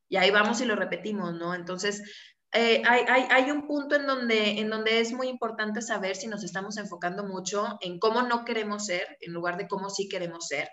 [0.08, 1.54] Y ahí vamos y lo repetimos, ¿no?
[1.54, 2.02] Entonces,
[2.52, 6.28] eh, hay, hay, hay, un punto en donde, en donde es muy importante saber si
[6.28, 10.46] nos estamos enfocando mucho en cómo no queremos ser, en lugar de cómo sí queremos
[10.46, 10.68] ser.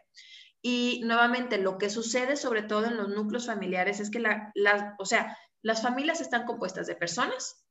[0.62, 4.96] Y nuevamente, lo que sucede sobre todo en los núcleos familiares es que la, la,
[5.00, 7.66] o sea, las familias están compuestas de personas,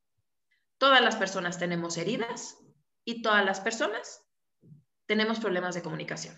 [0.78, 2.56] todas las personas tenemos heridas,
[3.10, 4.22] y todas las personas
[5.06, 6.36] tenemos problemas de comunicación.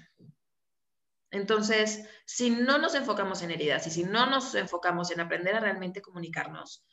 [1.30, 5.60] Entonces, si no nos enfocamos en heridas y si no nos enfocamos en aprender a
[5.60, 6.84] realmente comunicarnos,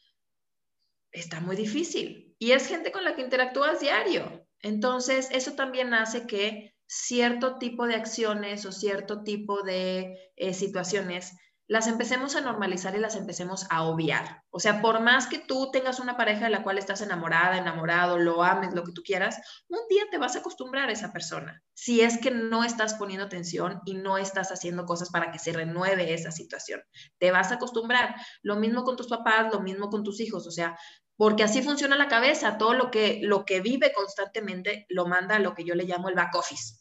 [1.12, 2.36] está muy difícil.
[2.40, 4.46] Y es gente con la que interactúas diario.
[4.62, 11.38] Entonces, eso también hace que cierto tipo de acciones o cierto tipo de eh, situaciones
[11.70, 14.41] las empecemos a normalizar y las empecemos a obviar.
[14.49, 18.17] O sea, por más que tú tengas una pareja de la cual estás enamorada, enamorado,
[18.17, 21.61] lo ames, lo que tú quieras, un día te vas a acostumbrar a esa persona.
[21.76, 25.53] Si es que no estás poniendo atención y no estás haciendo cosas para que se
[25.53, 26.82] renueve esa situación,
[27.20, 28.15] te vas a acostumbrar.
[28.41, 30.76] Lo mismo con tus papás, lo mismo con tus hijos, o sea,
[31.17, 35.39] porque así funciona la cabeza, todo lo que lo que vive constantemente lo manda a
[35.39, 36.80] lo que yo le llamo el back office.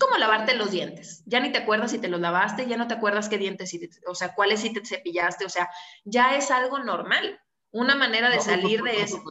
[0.00, 1.22] Como lavarte los dientes.
[1.26, 4.14] Ya ni te acuerdas si te los lavaste, ya no te acuerdas qué dientes, o
[4.14, 5.70] sea, cuáles si te cepillaste, o sea,
[6.04, 7.40] ya es algo normal.
[7.70, 9.22] Una manera de salir de eso.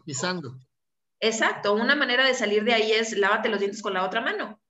[1.19, 4.61] Exacto, una manera de salir de ahí es lávate los dientes con la otra mano.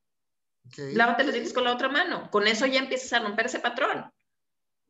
[0.77, 2.29] Lávate los dientes con la otra mano.
[2.29, 4.11] Con eso ya empiezas a romper ese patrón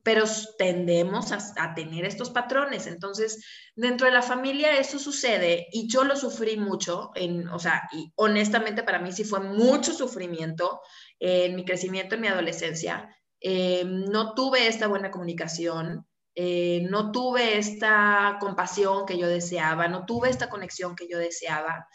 [0.03, 0.25] pero
[0.57, 2.87] tendemos a, tener estos patrones.
[2.87, 3.43] Entonces,
[3.73, 7.11] dentro de la familia eso sucede y yo lo sufrí mucho,
[7.51, 10.81] o sea, y honestamente para mí sí fue mucho sufrimiento
[11.19, 13.15] en mi crecimiento, en mi adolescencia.
[13.39, 20.05] Eh, no tuve esta buena comunicación, eh, no tuve esta compasión que yo deseaba, no
[20.05, 21.87] tuve esta conexión que yo deseaba.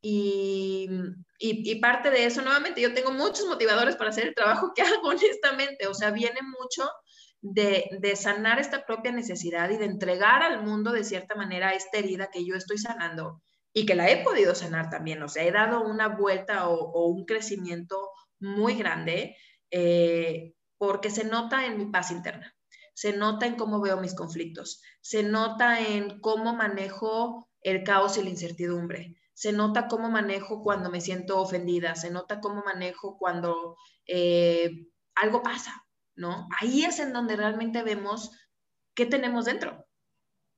[0.00, 0.88] Y,
[1.38, 5.08] y, parte de eso, nuevamente, yo tengo muchos motivadores para hacer el trabajo que hago,
[5.08, 5.88] honestamente.
[5.88, 6.88] O sea, viene mucho
[7.52, 12.30] de, sanar esta propia necesidad y de entregar al mundo de cierta manera esta herida
[12.32, 13.42] que yo estoy sanando
[13.72, 15.22] y que la he podido sanar también.
[15.22, 19.36] O sea, he dado una vuelta o, un crecimiento muy grande
[19.70, 22.54] eh, porque se nota en mi paz interna,
[22.94, 28.22] se nota en cómo veo mis conflictos, se nota en cómo manejo el caos y
[28.22, 33.76] la incertidumbre, se nota cómo manejo cuando me siento ofendida, se nota cómo manejo cuando
[34.06, 35.85] eh, algo pasa,
[36.16, 36.48] ¿no?
[36.60, 38.30] Ahí es en donde realmente vemos
[38.94, 39.86] qué tenemos dentro,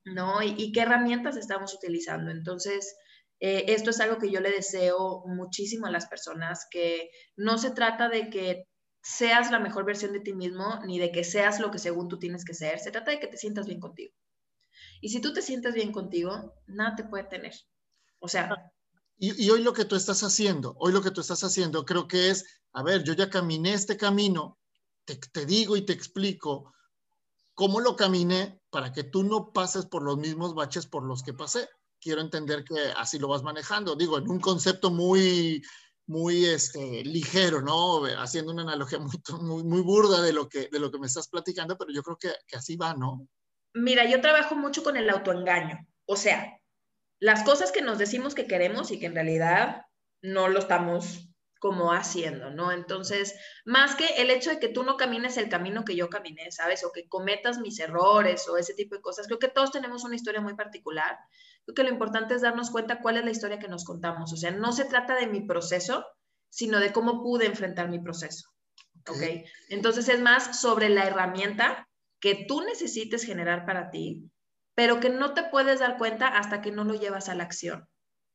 [0.04, 0.42] ¿no?
[0.42, 2.30] Y, qué herramientas estamos utilizando.
[2.30, 2.96] Entonces,
[3.40, 7.72] eh, esto es algo que yo le deseo muchísimo a las personas, que no se
[7.72, 8.64] trata de que
[9.02, 12.18] seas la mejor versión de ti mismo, ni de que seas lo que según tú
[12.18, 14.14] tienes que ser, se trata de que te sientas bien contigo.
[15.00, 17.54] Y si tú te sientes bien contigo, nada te puede tener.
[18.20, 18.54] O sea...
[19.20, 22.06] Y, y hoy lo que tú estás haciendo, hoy lo que tú estás haciendo, creo
[22.06, 24.59] que es, a ver, yo ya caminé este camino,
[25.16, 26.74] te, digo y te explico
[27.54, 31.34] cómo lo caminé para que tú no pases por los mismos baches por los que
[31.34, 31.68] pasé.
[32.00, 33.96] Quiero entender que así lo vas manejando.
[33.96, 35.62] Digo, en un concepto muy,
[36.06, 38.04] muy este, ligero, ¿no?
[38.18, 38.98] Haciendo una analogía
[39.40, 42.16] muy, muy, burda de lo, que, de lo que me estás platicando, pero yo creo
[42.16, 43.26] que, que así va, ¿no?
[43.74, 45.86] Mira, yo trabajo mucho con el autoengaño.
[46.06, 46.59] O sea,
[47.20, 49.82] las cosas que nos decimos que queremos y que en realidad
[50.22, 51.28] no lo estamos
[51.59, 52.72] como haciendo, ¿no?
[52.72, 53.34] Entonces,
[53.64, 56.84] más que el hecho de que tú no camines el camino que yo caminé, ¿sabes?
[56.84, 60.16] O que cometas mis errores o ese tipo de cosas, creo que todos tenemos una
[60.16, 61.18] historia muy particular.
[61.64, 64.32] Creo que lo importante es darnos cuenta cuál es la historia que nos contamos.
[64.32, 66.06] O sea, no se trata de mi proceso,
[66.48, 68.48] sino de cómo pude enfrentar mi proceso.
[69.09, 69.22] ¿Ok?
[69.70, 71.88] Entonces es más sobre la herramienta
[72.20, 74.30] que tú necesites generar para ti,
[74.74, 77.88] pero que no te puedes dar cuenta hasta que no lo llevas a la acción.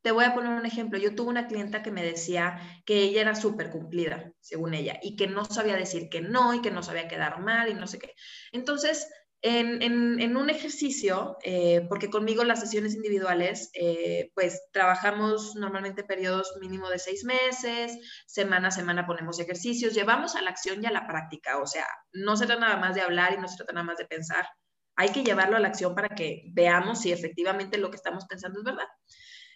[0.04, 1.00] Te voy a poner un ejemplo.
[1.00, 5.16] Yo tuve una clienta que me decía que ella era súper cumplida, según ella, y
[5.16, 8.00] que no sabía decir que no y que no sabía quedar mal y no sé
[8.00, 8.14] qué.
[8.52, 9.08] Entonces,
[9.42, 16.90] en, un ejercicio, eh, porque conmigo las sesiones individuales, eh, pues trabajamos normalmente periodos mínimo
[16.90, 21.08] de seis meses, semana a semana ponemos ejercicios, llevamos a la acción y a la
[21.08, 23.86] práctica, o sea, no se trata nada más de hablar y no se trata nada
[23.86, 24.48] más de pensar,
[24.96, 28.60] hay que llevarlo a la acción para que veamos si efectivamente lo que estamos pensando
[28.60, 28.88] es verdad.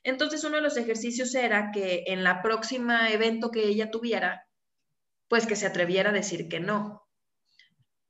[0.08, 4.48] Entonces, uno de los ejercicios era que en la próxima evento que ella tuviera,
[5.28, 7.08] pues que se atreviera a decir que no,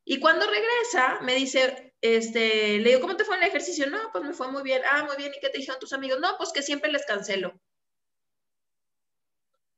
[0.10, 3.90] y cuando regresa, me dice, este, le digo, ¿cómo te fue el ejercicio?
[3.90, 4.82] No, pues me fue muy bien.
[4.90, 5.34] Ah, muy bien.
[5.36, 6.22] ¿Y qué te dijeron tus amigos?
[6.22, 7.60] No, pues que siempre les cancelo.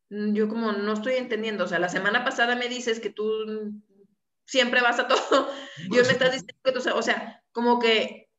[0.09, 3.25] Mm, yo como no estoy entendiendo, o sea, la semana pasada me dices que tú
[4.45, 5.51] siempre vas a todo
[5.87, 8.29] y me estás diciendo que tú, o sea, como que,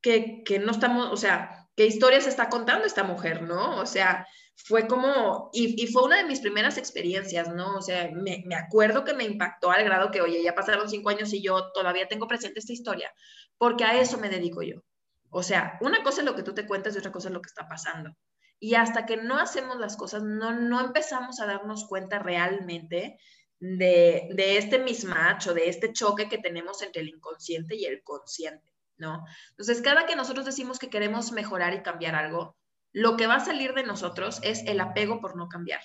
[0.00, 3.76] que, que no estamos, o sea, ¿qué historia se está contando esta mujer, no?
[3.80, 4.26] O sea,
[4.56, 7.76] fue como, y, fue una de mis primeras experiencias, ¿no?
[7.76, 11.32] O sea, me, acuerdo que me impactó al grado que, oye, ya pasaron cinco años
[11.32, 13.14] y yo todavía tengo presente esta historia,
[13.58, 14.82] porque a eso me dedico yo.
[15.30, 17.40] O sea, una cosa es lo que tú te cuentas y otra cosa es lo
[17.40, 18.10] que está pasando.
[18.58, 23.20] Y hasta que no hacemos las cosas, no, no empezamos a darnos cuenta realmente
[23.60, 28.02] de, de este mismatch o de este choque que tenemos entre el inconsciente y el
[28.02, 28.68] consciente,
[28.98, 29.24] ¿no?
[29.50, 32.56] Entonces, cada que nosotros decimos que queremos mejorar y cambiar algo,
[32.92, 35.80] lo que va a salir de nosotros es el apego por no cambiar.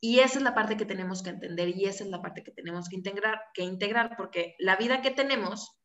[0.00, 2.52] Y esa es la parte que tenemos que entender y esa es la parte que
[2.52, 5.78] tenemos que integrar, que integrar porque la vida que tenemos,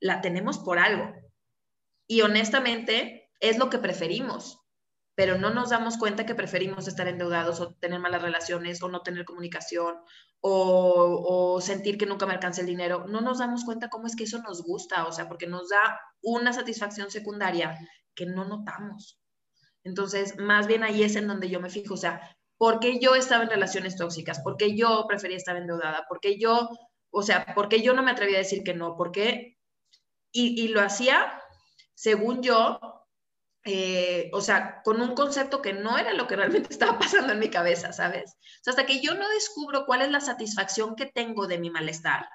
[0.00, 1.12] la tenemos por algo.
[2.06, 4.63] Y honestamente, es lo que preferimos,
[5.14, 9.02] pero no nos damos cuenta que preferimos estar endeudados o tener malas relaciones o no
[9.02, 9.96] tener comunicación
[10.40, 13.06] o, sentir que nunca me alcance el dinero.
[13.08, 16.00] No nos damos cuenta cómo es que eso nos gusta, o sea, porque nos da
[16.22, 17.78] una satisfacción secundaria
[18.14, 19.20] que no notamos.
[19.84, 23.14] Entonces, más bien ahí es en donde yo me fijo, o sea, ¿por qué yo
[23.14, 24.40] estaba en relaciones tóxicas?
[24.40, 26.04] ¿Por qué yo prefería estar endeudada?
[26.08, 26.68] ¿Por qué yo,
[27.10, 28.96] o sea, por qué yo no me atrevía a decir que no?
[28.96, 29.58] ¿Por qué?
[30.36, 31.40] Y, lo hacía,
[31.94, 33.03] según yo,
[33.64, 37.38] eh, o sea, con un concepto que no era lo que realmente estaba pasando en
[37.38, 38.36] mi cabeza, ¿sabes?
[38.60, 41.70] O sea, hasta que yo no descubro cuál es la satisfacción que tengo de mi
[41.70, 42.28] malestar.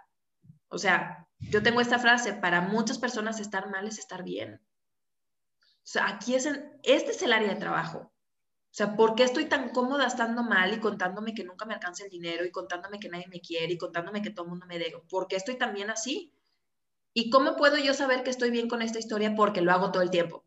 [0.70, 4.62] O sea, yo tengo esta frase, para muchas personas estar mal es estar bien.
[5.62, 6.46] O sea, aquí es,
[6.84, 8.12] este es el área de trabajo.
[8.72, 12.04] O sea, ¿por qué estoy tan cómoda estando mal y contándome que nunca me alcanza
[12.04, 14.78] el dinero y contándome que nadie me quiere y contándome que todo el mundo me
[14.78, 15.02] debe?
[15.10, 16.32] ¿Por qué estoy tan bien así?
[17.14, 19.34] ¿Y cómo puedo yo saber que estoy bien con esta historia?
[19.36, 20.46] Porque lo hago todo el tiempo.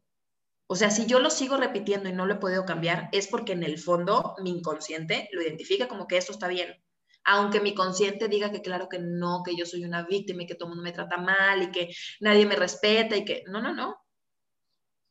[0.73, 3.53] O sea, si yo lo sigo repitiendo y no lo he podido cambiar, es porque
[3.53, 6.83] en el fondo mi inconsciente lo identifica como que esto está bien.
[7.25, 10.55] Aunque mi consciente diga que claro que no, que yo soy una víctima y que
[10.55, 13.75] todo el mundo me trata mal y que nadie me respeta y que no, no,
[13.75, 13.99] no.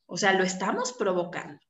[0.07, 1.61] O sea, lo estamos provocando.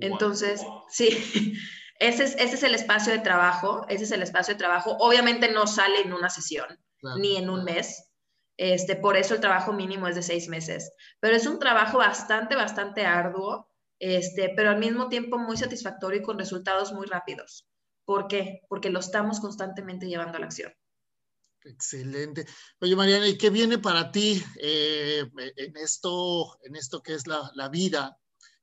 [0.00, 1.08] Entonces, sí,
[1.98, 4.96] ese es, ese es el espacio de trabajo, ese es el espacio de trabajo.
[5.00, 6.68] Obviamente no sale en una sesión,
[7.18, 8.05] ni en un mes.
[8.56, 10.92] Este, por eso el trabajo mínimo es de seis meses.
[11.20, 16.22] Pero es un trabajo bastante, bastante arduo, este, pero al mismo tiempo muy satisfactorio y
[16.22, 17.66] con resultados muy rápidos.
[18.04, 18.62] ¿Por qué?
[18.68, 20.72] Porque lo estamos constantemente llevando a la acción.
[21.64, 22.46] Excelente.
[22.80, 27.50] Oye, Mariana, ¿y qué viene para ti eh, en, esto, en esto que es la,
[27.54, 28.16] la, vida?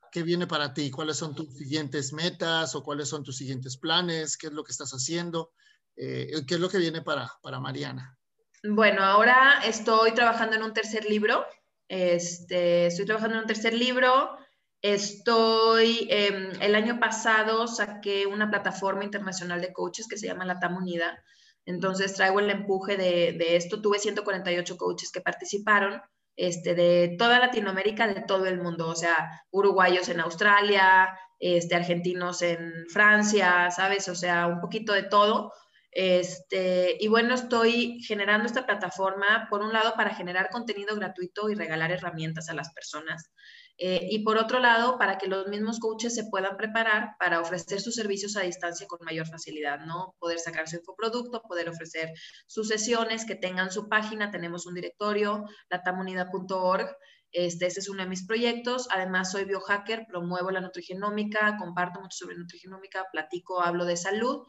[0.10, 0.90] ¿Qué viene para ti?
[0.90, 4.38] ¿Cuáles son tus siguientes metas o cuáles son tus siguientes planes?
[4.38, 5.52] ¿Qué es lo que estás haciendo?
[5.98, 8.18] Eh, ¿Qué es lo que viene para, para Mariana?
[8.64, 11.46] Bueno, ahora estoy trabajando en un tercer libro.
[11.88, 14.38] Este, estoy trabajando en un tercer libro.
[14.82, 20.60] Estoy, em, el año pasado saqué una plataforma internacional de coaches que se llama La
[20.60, 21.24] TAM Unida
[21.66, 23.82] entonces traigo el empuje de, esto.
[23.82, 26.02] Tuve 148 coaches que participaron
[26.36, 32.42] este, de toda Latinoamérica, de todo el mundo, o sea, uruguayos en Australia, este, argentinos
[32.42, 34.10] en Francia, ¿sabes?
[34.10, 35.54] O sea, un poquito de todo.
[35.96, 41.56] Este, y bueno, estoy generando esta plataforma, por un lado, para generar contenido gratuito y
[41.56, 43.32] regalar herramientas a las personas.
[43.78, 47.82] Eh, y por otro lado, para que los mismos coaches se puedan preparar para ofrecer
[47.82, 50.16] sus servicios a distancia con mayor facilidad, ¿no?
[50.20, 52.14] Poder sacar su infoproducto, poder ofrecer
[52.46, 56.96] sus sesiones, que tengan su página, tenemos un directorio, latamunida.org.
[57.32, 58.88] Este, es uno de mis proyectos.
[58.92, 64.46] Además, soy biohacker, promuevo la nutrigenómica, comparto mucho sobre nutrigenómica, platico, hablo de salud.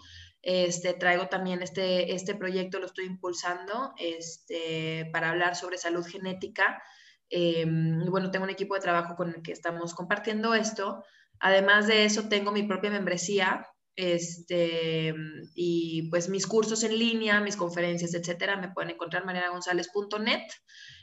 [0.47, 6.83] Este, traigo también este, este proyecto, lo estoy impulsando este, para hablar sobre salud genética
[7.31, 11.05] Em, bueno, tengo un equipo de trabajo con el que estamos compartiendo esto.
[11.41, 13.67] Además de eso, tengo mi propia membresía
[13.97, 15.15] este,
[15.55, 20.43] y pues mis cursos en línea, mis conferencias, etcétera, me pueden encontrar en marianagonzalez.net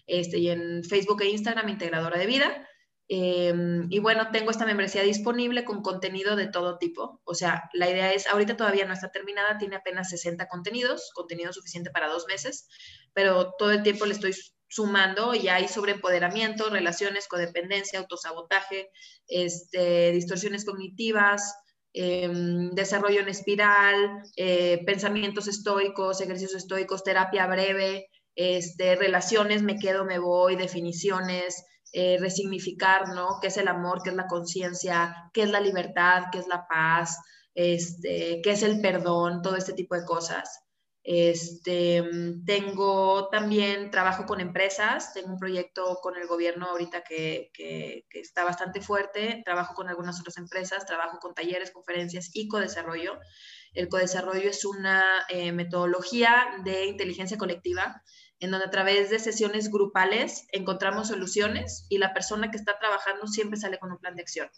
[0.08, 2.68] este, y en Facebook e Instagram, Integradora de Vida.
[3.14, 7.20] Em, y bueno, tengo esta membresía disponible con contenido de todo tipo.
[7.26, 11.52] O sea, la idea es, ahorita todavía no está terminada, tiene apenas 60 contenidos, contenido
[11.52, 12.70] suficiente para dos meses,
[13.14, 14.34] pero todo el tiempo le estoy
[14.70, 18.90] sumando y hay sobre empoderamiento, relaciones, codependencia, autosabotaje,
[19.28, 21.54] este, distorsiones cognitivas,
[21.92, 30.06] em, desarrollo en espiral, eh, pensamientos estoicos, ejercicios estoicos, terapia breve, este, relaciones, me quedo,
[30.06, 33.40] me voy, definiciones, eh, resignificar, ¿no?
[33.42, 34.02] ¿Qué es el amor?
[34.04, 35.30] ¿Qué es la conciencia?
[35.34, 36.24] ¿Qué es la libertad?
[36.32, 37.18] ¿Qué es la paz?
[37.54, 39.42] Este, ¿Qué es el perdón?
[39.42, 40.62] Todo este tipo de cosas.
[41.04, 42.04] Este,
[42.46, 48.44] tengo también trabajo con empresas, tengo un proyecto con el gobierno ahorita que, que, está
[48.44, 53.18] bastante fuerte, trabajo con algunas otras empresas, trabajo con talleres, conferencias y codesarrollo.
[53.74, 58.04] El codesarrollo es una eh, metodología de inteligencia colectiva
[58.42, 63.28] en donde a través de sesiones grupales encontramos soluciones y la persona que está trabajando
[63.28, 64.50] siempre sale con un plan de acción.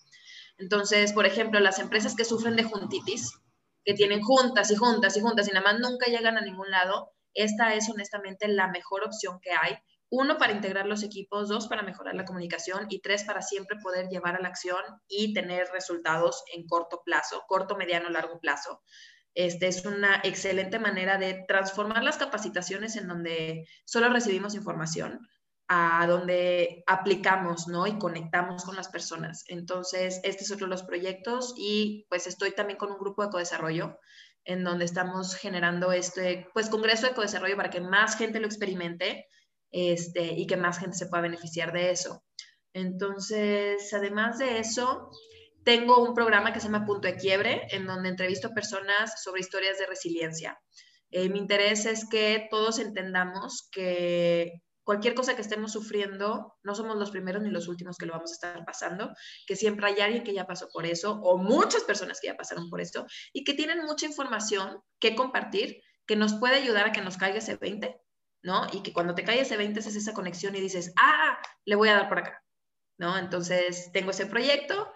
[0.58, 3.40] Entonces, por ejemplo, las empresas que sufren de juntitis,
[3.84, 7.12] que tienen juntas y juntas y juntas y nada más nunca llegan a ningún lado,
[7.34, 9.78] esta es honestamente la mejor opción que hay.
[10.10, 14.08] Uno, para integrar los equipos, dos, para mejorar la comunicación y tres, para siempre poder
[14.10, 18.82] llevar a la acción y tener resultados en corto plazo, corto, mediano, largo plazo.
[19.36, 25.28] Este es una excelente manera de transformar las capacitaciones en donde solo recibimos información
[25.68, 27.88] a donde aplicamos, ¿no?
[27.88, 29.44] Y conectamos con las personas.
[29.48, 33.30] Entonces, este es otro de los proyectos y pues estoy también con un grupo de
[33.30, 33.98] ecodesarrollo
[34.46, 39.28] en donde estamos generando este, pues, congreso de ecodesarrollo para que más gente lo experimente
[39.72, 42.24] este, y que más gente se pueda beneficiar de eso.
[42.74, 45.10] Entonces, además de eso,
[45.64, 49.78] tengo un programa que se llama Punto de Quiebre, en donde entrevisto personas sobre historias
[49.78, 50.60] de resiliencia.
[51.12, 56.98] Eh, mi interés es que todos entendamos que cualquier cosa que estemos sufriendo, no somos
[56.98, 59.14] los primeros ni los últimos que lo vamos a estar pasando,
[59.48, 62.70] que siempre hay alguien que ya pasó por eso o muchas personas que ya pasaron
[62.70, 67.02] por eso y que tienen mucha información que compartir que nos puede ayudar a que
[67.02, 67.96] nos caiga ese 20,
[68.42, 68.68] ¿no?
[68.74, 71.90] Y que cuando te cae ese 20 es esa conexión y dices, ah, le voy
[71.90, 72.44] a dar por acá,
[72.98, 73.18] ¿no?
[73.18, 74.92] Entonces tengo ese proyecto.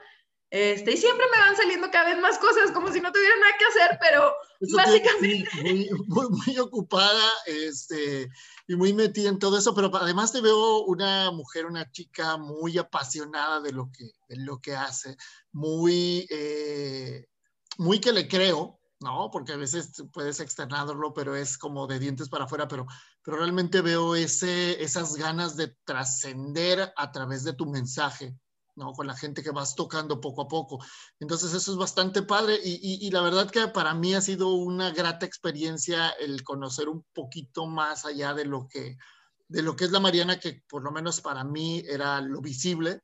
[0.50, 3.54] Este, y siempre me van saliendo cada vez más cosas, como si no tuviera nada
[3.60, 4.34] que hacer, pero
[4.76, 5.50] básicamente...
[5.62, 8.30] Muy, muy, muy, ocupada, este,
[8.66, 12.78] y muy metida en todo eso, pero además te veo una mujer, una chica muy
[12.78, 15.18] apasionada de lo que, de lo que hace,
[15.52, 17.28] muy, eh,
[17.78, 19.30] muy que le creo, ¿no?
[19.32, 22.88] Porque a veces puedes externarlo, pero es como de dientes para afuera, pero,
[23.22, 28.34] pero realmente veo ese, esas ganas de trascender a través de tu mensaje,
[28.78, 28.94] ¿no?
[28.94, 30.80] Con la gente que vas tocando poco a poco.
[31.20, 34.92] Entonces eso es bastante padre y, y, la verdad que para mí ha sido una
[34.92, 38.98] grata experiencia el conocer un poquito más allá de lo que,
[39.50, 43.02] de lo que es la Mariana, que por lo menos para mí era lo visible.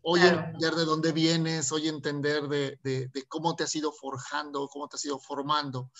[0.00, 4.68] Hoy entender de dónde vienes, hoy entender de, de, de, cómo te has ido forjando,
[4.68, 5.90] cómo te has ido formando.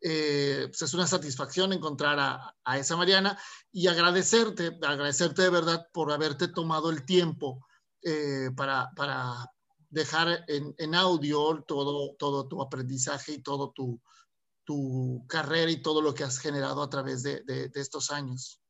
[0.00, 3.36] Eh, pues es una satisfacción encontrar a, a, esa Mariana
[3.72, 7.66] y agradecerte, agradecerte de verdad por haberte tomado el tiempo
[8.02, 9.50] eh, para, para,
[9.90, 14.00] dejar en, en, audio todo, todo tu aprendizaje y todo tu,
[14.64, 18.60] tu, carrera y todo lo que has generado a través de, de, estos años.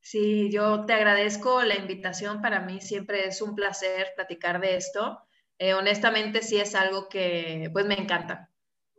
[0.00, 2.42] Sí, yo te agradezco la invitación.
[2.42, 5.20] Para mí siempre es un placer platicar de esto.
[5.58, 8.49] Eh, honestamente, sí es algo que pues me encanta.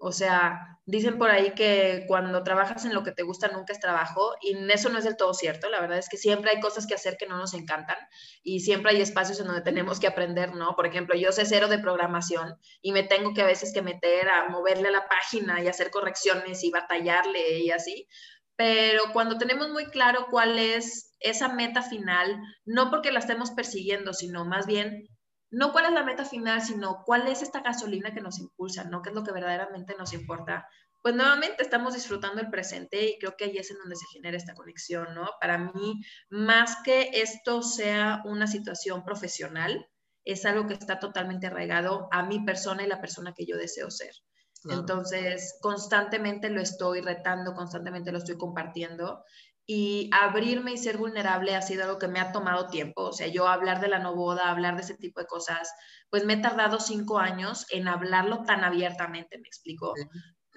[0.04, 3.80] O sea, dicen por ahí que cuando trabajas en lo que te gusta nunca es
[3.80, 5.70] trabajo y eso no es del todo cierto.
[5.70, 7.97] La verdad es que siempre hay cosas que hacer que no nos encantan
[8.41, 10.76] y siempre hay espacios en donde tenemos que aprender, ¿no?
[10.76, 14.28] Por ejemplo, yo sé cero de programación y me tengo que a veces que meter
[14.28, 18.08] a moverle a la página y hacer correcciones y batallarle y así.
[18.56, 24.14] Pero cuando tenemos muy claro cuál es esa meta final, no porque la estemos persiguiendo,
[24.14, 25.08] sino más bien
[25.52, 29.02] no cuál es la meta final, sino cuál es esta gasolina que nos impulsa, ¿no?
[29.02, 30.66] ¿Qué es lo que verdaderamente nos importa?
[31.02, 34.38] Pues nuevamente estamos disfrutando el presente y creo que ahí es en donde se genera
[34.38, 35.30] esta conexión, ¿no?
[35.39, 39.88] Para mí, más que esto sea una situación profesional,
[40.24, 43.89] es algo que está totalmente arraigado a mi persona y la persona que yo deseo
[43.89, 44.14] ser.
[44.70, 49.24] Entonces, constantemente lo estoy retando, constantemente lo estoy compartiendo
[49.74, 53.03] y abrirme y ser vulnerable ha sido algo que me ha tomado tiempo.
[53.03, 55.74] O sea, yo hablar de la no boda, hablar de ese tipo de cosas,
[56.09, 59.93] pues me he tardado cinco años en hablarlo tan abiertamente, me explico.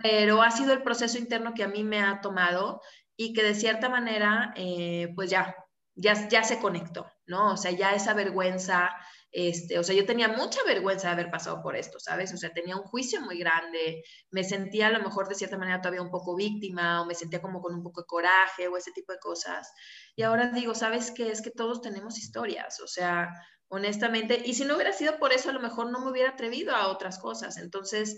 [0.02, 2.80] Pero ha sido el proceso interno que a mí me ha tomado
[3.16, 5.54] y que de cierta manera, eh, pues ya,
[5.94, 7.52] ya, ya se conectó, ¿no?
[7.52, 8.90] O sea, ya esa vergüenza,
[9.30, 12.32] este, o sea, yo tenía mucha vergüenza de haber pasado por esto, ¿sabes?
[12.32, 15.80] O sea, tenía un juicio muy grande, me sentía a lo mejor de cierta manera
[15.80, 18.92] todavía un poco víctima o me sentía como con un poco de coraje o ese
[18.92, 19.72] tipo de cosas.
[20.16, 21.30] Y ahora digo, ¿sabes qué?
[21.30, 23.30] Es que todos tenemos historias, o sea,
[23.68, 24.40] honestamente.
[24.44, 26.88] Y si no hubiera sido por eso, a lo mejor no me hubiera atrevido a
[26.88, 27.56] otras cosas.
[27.58, 28.16] Entonces,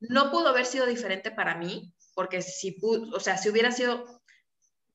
[0.00, 4.19] no pudo haber sido diferente para mí, porque si, o sea, si hubiera sido,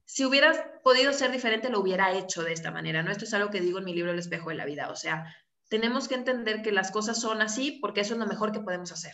[0.06, 3.12] si hubiera podido ser diferente, lo hubiera hecho de esta manera, ¿no?
[3.12, 5.36] Esto es algo que digo en mi libro El espejo de la vida, o sea,
[5.68, 8.92] tenemos que entender que las cosas son así porque eso es lo mejor que podemos
[8.92, 9.14] hacer.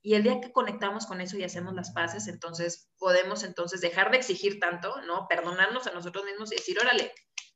[0.00, 4.10] Y el día que conectamos con eso y hacemos las paces, entonces podemos entonces dejar
[4.10, 5.28] de exigir tanto, ¿no?
[5.28, 7.12] Perdonarnos a nosotros mismos y decir, órale,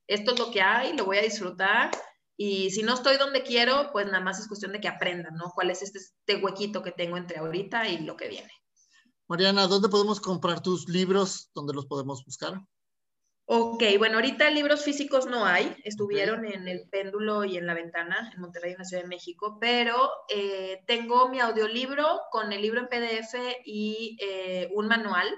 [0.07, 1.91] esto es lo que hay, lo voy a disfrutar.
[2.37, 5.51] Y si no estoy donde quiero, pues nada más es cuestión de que aprendan, ¿no?
[5.55, 8.53] ¿Cuál es este, este huequito que tengo entre ahorita y lo que viene?
[9.29, 11.51] Mariana, ¿dónde podemos comprar tus libros?
[11.55, 12.61] ¿Dónde los podemos buscar?
[13.49, 18.33] Ok, bueno, ahorita libros físicos no hay, estuvieron en el péndulo y en la ventana
[18.35, 22.81] en Monterrey, en la Ciudad de México, pero eh, tengo mi audiolibro con el libro
[22.81, 25.29] en PDF y eh, un manual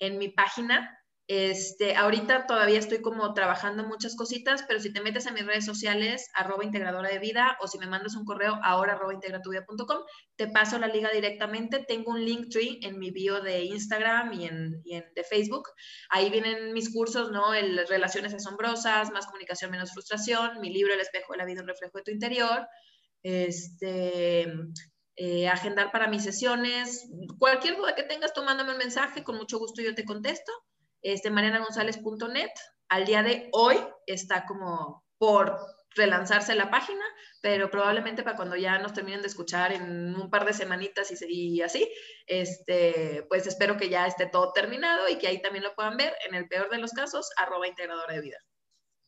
[0.00, 1.01] en mi página
[1.34, 5.64] este, ahorita todavía estoy como trabajando muchas cositas, pero si te metes a mis redes
[5.64, 10.02] sociales, arroba integradora de vida, o si me mandas un correo, ahora arroba integratuvida.com,
[10.36, 11.84] te paso la liga directamente.
[11.88, 15.70] Tengo un link tree en mi bio de Instagram y en, de Facebook.
[16.10, 17.54] Ahí vienen mis cursos, ¿no?
[17.54, 21.68] El Relaciones Asombrosas, Más Comunicación, Menos Frustración, mi libro El Espejo de la Vida, un
[21.68, 22.66] reflejo de tu interior.
[23.22, 24.52] Este,
[25.16, 27.08] eh, agendar para mis sesiones.
[27.38, 30.52] Cualquier duda que tengas, tomándome un mensaje, con mucho gusto yo te contesto
[31.02, 32.50] este, marianagonzález.net.
[32.88, 33.76] Al día de hoy
[34.06, 35.58] está como por
[35.94, 37.04] relanzarse la página,
[37.40, 41.60] pero probablemente para cuando ya nos terminen de escuchar en un par de semanitas y,
[41.60, 41.88] así,
[42.26, 46.14] este, pues espero que ya esté todo terminado y que ahí también lo puedan ver,
[46.26, 48.38] en el peor de los casos, arroba integradora de vida.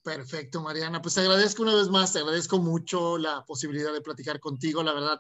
[0.03, 1.01] Perfecto, Mariana.
[1.01, 4.93] Pues te agradezco una vez más, te agradezco mucho la posibilidad de platicar contigo, la
[4.93, 5.19] verdad.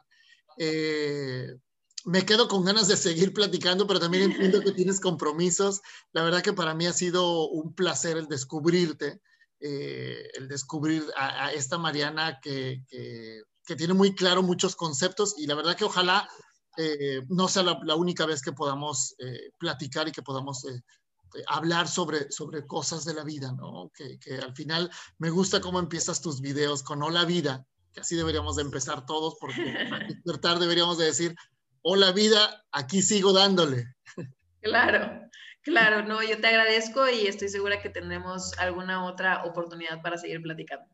[0.59, 1.49] Eh,
[2.05, 5.80] me quedo con ganas de seguir platicando, pero también entiendo que tienes compromisos.
[6.12, 9.20] La verdad que para mí ha sido un placer el descubrirte,
[9.61, 12.82] eh, el descubrir a, esta Mariana que,
[13.76, 16.28] tiene muy claro muchos conceptos y la verdad que ojalá
[16.76, 20.66] eh, no sea la, única vez que podamos eh, platicar y que podamos
[21.48, 23.90] hablar sobre, sobre cosas de la vida, ¿no?
[23.94, 28.16] Que, que al final me gusta cómo empiezas tus videos con hola vida, que así
[28.16, 31.34] deberíamos de empezar todos, porque al despertar deberíamos de decir,
[31.85, 33.95] hola vida, aquí sigo dándole.
[34.62, 35.28] Claro,
[35.62, 40.41] claro, no, yo te agradezco y estoy segura que tendremos alguna otra oportunidad para seguir
[40.41, 40.87] platicando.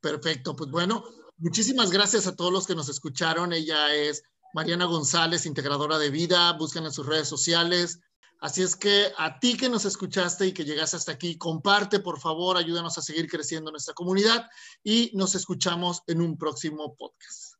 [0.00, 1.04] Perfecto, pues bueno,
[1.38, 3.52] muchísimas gracias a todos los que nos escucharon.
[3.52, 8.00] Ella es Mariana González, integradora de vida, buscan en sus redes sociales.
[8.40, 12.18] Así es que a ti que nos escuchaste y que llegaste hasta aquí, comparte, por
[12.18, 14.48] favor, ayúdanos a seguir creciendo nuestra comunidad
[14.82, 17.59] y nos escuchamos en un próximo podcast.